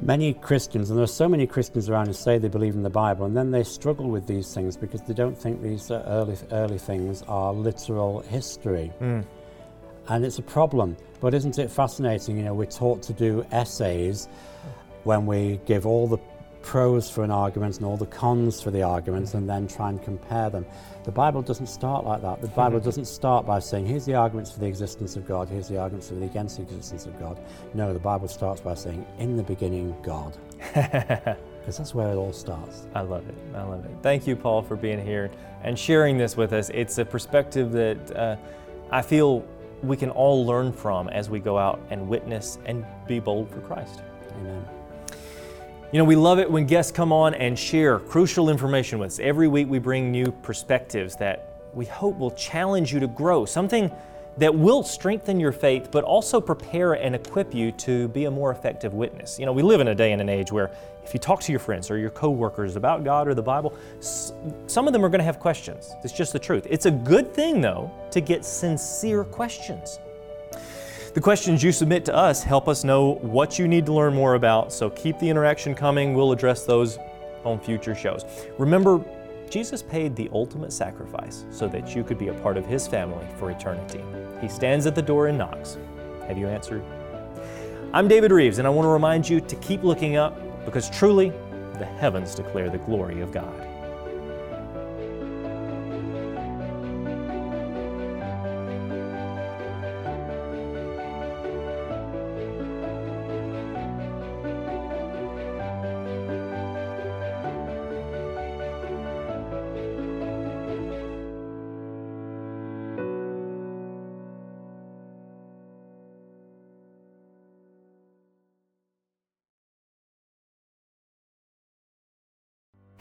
many 0.00 0.34
Christians, 0.34 0.90
and 0.90 0.98
there 0.98 1.04
are 1.04 1.06
so 1.06 1.28
many 1.28 1.46
Christians 1.46 1.88
around 1.88 2.06
who 2.06 2.12
say 2.12 2.38
they 2.38 2.48
believe 2.48 2.74
in 2.74 2.82
the 2.82 2.90
Bible, 2.90 3.26
and 3.26 3.36
then 3.36 3.50
they 3.50 3.62
struggle 3.62 4.08
with 4.08 4.26
these 4.26 4.52
things 4.54 4.76
because 4.76 5.02
they 5.02 5.14
don't 5.14 5.36
think 5.36 5.62
these 5.62 5.90
early, 5.90 6.36
early 6.50 6.78
things 6.78 7.22
are 7.28 7.52
literal 7.52 8.20
history. 8.20 8.86
Hmm. 8.98 9.20
And 10.08 10.24
it's 10.24 10.38
a 10.38 10.42
problem. 10.42 10.96
But 11.20 11.34
isn't 11.34 11.58
it 11.58 11.70
fascinating? 11.70 12.36
You 12.36 12.44
know, 12.44 12.54
we're 12.54 12.66
taught 12.66 13.02
to 13.02 13.12
do 13.12 13.46
essays 13.52 14.28
when 15.04 15.26
we 15.26 15.60
give 15.66 15.86
all 15.86 16.08
the 16.08 16.18
pros 16.62 17.10
for 17.10 17.24
an 17.24 17.30
argument 17.30 17.76
and 17.76 17.86
all 17.86 17.96
the 17.96 18.06
cons 18.06 18.60
for 18.60 18.70
the 18.70 18.82
argument 18.82 19.34
and 19.34 19.48
then 19.48 19.68
try 19.68 19.90
and 19.90 20.02
compare 20.02 20.50
them. 20.50 20.64
The 21.04 21.10
Bible 21.10 21.42
doesn't 21.42 21.66
start 21.66 22.04
like 22.04 22.22
that. 22.22 22.40
The 22.40 22.48
Bible 22.48 22.80
doesn't 22.80 23.06
start 23.06 23.44
by 23.44 23.58
saying, 23.58 23.86
here's 23.86 24.04
the 24.06 24.14
arguments 24.14 24.52
for 24.52 24.60
the 24.60 24.66
existence 24.66 25.16
of 25.16 25.26
God, 25.26 25.48
here's 25.48 25.68
the 25.68 25.78
arguments 25.78 26.08
for 26.08 26.14
the 26.14 26.24
against 26.24 26.56
the 26.56 26.62
existence 26.62 27.06
of 27.06 27.18
God. 27.18 27.38
No, 27.74 27.92
the 27.92 27.98
Bible 27.98 28.28
starts 28.28 28.60
by 28.60 28.74
saying, 28.74 29.04
in 29.18 29.36
the 29.36 29.42
beginning, 29.42 29.94
God. 30.02 30.36
Because 31.62 31.78
that's 31.78 31.94
where 31.94 32.08
it 32.08 32.16
all 32.16 32.32
starts. 32.32 32.88
I 32.92 33.02
love 33.02 33.28
it. 33.28 33.36
I 33.54 33.62
love 33.62 33.84
it. 33.84 33.92
Thank 34.02 34.26
you, 34.26 34.34
Paul, 34.34 34.62
for 34.62 34.74
being 34.74 35.00
here 35.00 35.30
and 35.62 35.78
sharing 35.78 36.18
this 36.18 36.36
with 36.36 36.52
us. 36.52 36.72
It's 36.74 36.98
a 36.98 37.04
perspective 37.04 37.70
that 37.70 38.16
uh, 38.16 38.36
I 38.90 39.00
feel 39.00 39.46
we 39.80 39.96
can 39.96 40.10
all 40.10 40.44
learn 40.44 40.72
from 40.72 41.08
as 41.08 41.30
we 41.30 41.38
go 41.38 41.56
out 41.58 41.80
and 41.90 42.08
witness 42.08 42.58
and 42.64 42.84
be 43.06 43.20
bold 43.20 43.48
for 43.48 43.60
Christ. 43.60 44.02
Amen. 44.40 44.81
You 45.92 45.98
know, 45.98 46.04
we 46.04 46.16
love 46.16 46.38
it 46.38 46.50
when 46.50 46.64
guests 46.64 46.90
come 46.90 47.12
on 47.12 47.34
and 47.34 47.58
share 47.58 47.98
crucial 47.98 48.48
information 48.48 48.98
with 48.98 49.08
us. 49.08 49.18
Every 49.18 49.46
week 49.46 49.68
we 49.68 49.78
bring 49.78 50.10
new 50.10 50.32
perspectives 50.32 51.16
that 51.16 51.60
we 51.74 51.84
hope 51.84 52.16
will 52.16 52.30
challenge 52.30 52.94
you 52.94 53.00
to 53.00 53.06
grow, 53.06 53.44
something 53.44 53.92
that 54.38 54.54
will 54.54 54.82
strengthen 54.82 55.38
your 55.38 55.52
faith, 55.52 55.90
but 55.92 56.02
also 56.02 56.40
prepare 56.40 56.94
and 56.94 57.14
equip 57.14 57.54
you 57.54 57.72
to 57.72 58.08
be 58.08 58.24
a 58.24 58.30
more 58.30 58.50
effective 58.50 58.94
witness. 58.94 59.38
You 59.38 59.44
know, 59.44 59.52
we 59.52 59.60
live 59.60 59.82
in 59.82 59.88
a 59.88 59.94
day 59.94 60.12
and 60.12 60.22
an 60.22 60.30
age 60.30 60.50
where 60.50 60.70
if 61.04 61.12
you 61.12 61.20
talk 61.20 61.42
to 61.42 61.52
your 61.52 61.58
friends 61.58 61.90
or 61.90 61.98
your 61.98 62.08
coworkers 62.08 62.76
about 62.76 63.04
God 63.04 63.28
or 63.28 63.34
the 63.34 63.42
Bible, 63.42 63.74
some 64.00 64.86
of 64.86 64.94
them 64.94 65.04
are 65.04 65.10
going 65.10 65.18
to 65.18 65.24
have 65.24 65.40
questions. 65.40 65.92
It's 66.02 66.14
just 66.14 66.32
the 66.32 66.38
truth. 66.38 66.66
It's 66.70 66.86
a 66.86 66.90
good 66.90 67.34
thing, 67.34 67.60
though, 67.60 67.90
to 68.12 68.22
get 68.22 68.46
sincere 68.46 69.24
questions. 69.24 69.98
The 71.14 71.20
questions 71.20 71.62
you 71.62 71.72
submit 71.72 72.06
to 72.06 72.14
us 72.14 72.42
help 72.42 72.68
us 72.68 72.84
know 72.84 73.16
what 73.16 73.58
you 73.58 73.68
need 73.68 73.84
to 73.84 73.92
learn 73.92 74.14
more 74.14 74.34
about, 74.34 74.72
so 74.72 74.88
keep 74.88 75.18
the 75.18 75.28
interaction 75.28 75.74
coming. 75.74 76.14
We'll 76.14 76.32
address 76.32 76.64
those 76.64 76.96
on 77.44 77.60
future 77.60 77.94
shows. 77.94 78.24
Remember, 78.58 78.98
Jesus 79.50 79.82
paid 79.82 80.16
the 80.16 80.30
ultimate 80.32 80.72
sacrifice 80.72 81.44
so 81.50 81.68
that 81.68 81.94
you 81.94 82.02
could 82.02 82.16
be 82.16 82.28
a 82.28 82.34
part 82.40 82.56
of 82.56 82.64
His 82.64 82.88
family 82.88 83.26
for 83.38 83.50
eternity. 83.50 84.02
He 84.40 84.48
stands 84.48 84.86
at 84.86 84.94
the 84.94 85.02
door 85.02 85.26
and 85.26 85.36
knocks. 85.36 85.76
Have 86.28 86.38
you 86.38 86.48
answered? 86.48 86.82
I'm 87.92 88.08
David 88.08 88.32
Rives, 88.32 88.56
and 88.56 88.66
I 88.66 88.70
want 88.70 88.86
to 88.86 88.90
remind 88.90 89.28
you 89.28 89.38
to 89.42 89.56
keep 89.56 89.82
looking 89.82 90.16
up 90.16 90.34
because 90.64 90.88
truly, 90.88 91.28
the 91.78 91.84
heavens 91.84 92.34
declare 92.34 92.70
the 92.70 92.78
glory 92.78 93.20
of 93.20 93.32
God. 93.32 93.61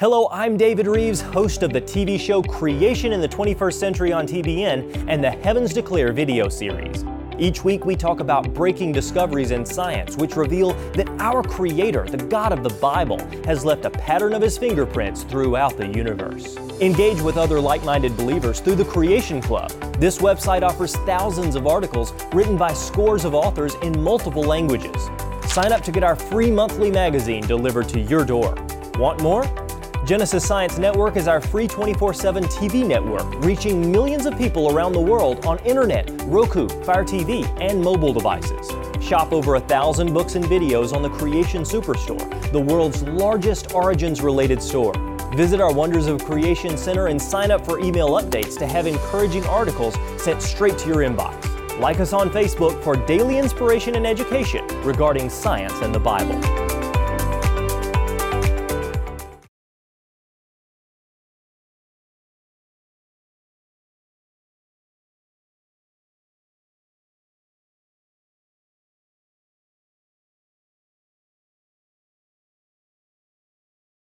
Hello, 0.01 0.27
I'm 0.31 0.57
David 0.57 0.87
Rives, 0.87 1.21
host 1.21 1.61
of 1.61 1.71
the 1.73 1.79
TV 1.79 2.19
show 2.19 2.41
Creation 2.41 3.13
in 3.13 3.21
the 3.21 3.27
21st 3.27 3.73
Century 3.73 4.11
on 4.11 4.25
TBN 4.25 5.05
and 5.07 5.23
the 5.23 5.29
Heavens 5.29 5.75
Declare 5.75 6.11
video 6.11 6.49
series. 6.49 7.05
Each 7.37 7.63
week, 7.63 7.85
we 7.85 7.95
talk 7.95 8.19
about 8.19 8.51
breaking 8.51 8.93
discoveries 8.93 9.51
in 9.51 9.63
science 9.63 10.17
which 10.17 10.35
reveal 10.35 10.73
that 10.93 11.07
our 11.19 11.43
Creator, 11.43 12.07
the 12.09 12.17
God 12.17 12.51
of 12.51 12.63
the 12.63 12.71
Bible, 12.79 13.19
has 13.45 13.63
left 13.63 13.85
a 13.85 13.91
pattern 13.91 14.33
of 14.33 14.41
His 14.41 14.57
fingerprints 14.57 15.21
throughout 15.21 15.77
the 15.77 15.85
universe. 15.89 16.57
Engage 16.81 17.21
with 17.21 17.37
other 17.37 17.59
like 17.59 17.83
minded 17.83 18.17
believers 18.17 18.59
through 18.59 18.77
the 18.77 18.85
Creation 18.85 19.39
Club. 19.39 19.69
This 19.99 20.17
website 20.17 20.63
offers 20.63 20.95
thousands 21.05 21.55
of 21.55 21.67
articles 21.67 22.11
written 22.33 22.57
by 22.57 22.73
scores 22.73 23.23
of 23.23 23.35
authors 23.35 23.75
in 23.83 24.01
multiple 24.01 24.41
languages. 24.41 25.11
Sign 25.45 25.71
up 25.71 25.83
to 25.83 25.91
get 25.91 26.03
our 26.03 26.15
free 26.15 26.49
monthly 26.49 26.89
magazine 26.89 27.45
delivered 27.45 27.87
to 27.89 27.99
your 27.99 28.25
door. 28.25 28.55
Want 28.95 29.21
more? 29.21 29.60
Genesis 30.03 30.43
Science 30.43 30.79
Network 30.79 31.15
is 31.15 31.27
our 31.27 31.39
free 31.39 31.67
24 31.67 32.15
7 32.15 32.43
TV 32.45 32.85
network, 32.85 33.45
reaching 33.45 33.91
millions 33.91 34.25
of 34.25 34.35
people 34.35 34.75
around 34.75 34.93
the 34.93 34.99
world 34.99 35.45
on 35.45 35.59
internet, 35.59 36.09
Roku, 36.23 36.67
Fire 36.83 37.03
TV, 37.03 37.45
and 37.61 37.79
mobile 37.79 38.11
devices. 38.11 38.67
Shop 38.99 39.31
over 39.31 39.55
a 39.55 39.59
thousand 39.59 40.11
books 40.11 40.33
and 40.33 40.43
videos 40.43 40.91
on 40.91 41.03
the 41.03 41.09
Creation 41.09 41.61
Superstore, 41.61 42.51
the 42.51 42.59
world's 42.59 43.03
largest 43.03 43.75
origins 43.75 44.21
related 44.21 44.61
store. 44.61 44.93
Visit 45.35 45.61
our 45.61 45.71
Wonders 45.71 46.07
of 46.07 46.25
Creation 46.25 46.77
Center 46.77 47.07
and 47.07 47.21
sign 47.21 47.51
up 47.51 47.63
for 47.63 47.79
email 47.79 48.09
updates 48.09 48.57
to 48.57 48.65
have 48.65 48.87
encouraging 48.87 49.45
articles 49.45 49.95
sent 50.17 50.41
straight 50.41 50.79
to 50.79 50.87
your 50.87 50.97
inbox. 50.97 51.47
Like 51.79 51.99
us 51.99 52.11
on 52.11 52.31
Facebook 52.31 52.83
for 52.83 52.95
daily 52.95 53.37
inspiration 53.37 53.95
and 53.95 54.07
education 54.07 54.65
regarding 54.81 55.29
science 55.29 55.73
and 55.81 55.93
the 55.93 55.99
Bible. 55.99 56.60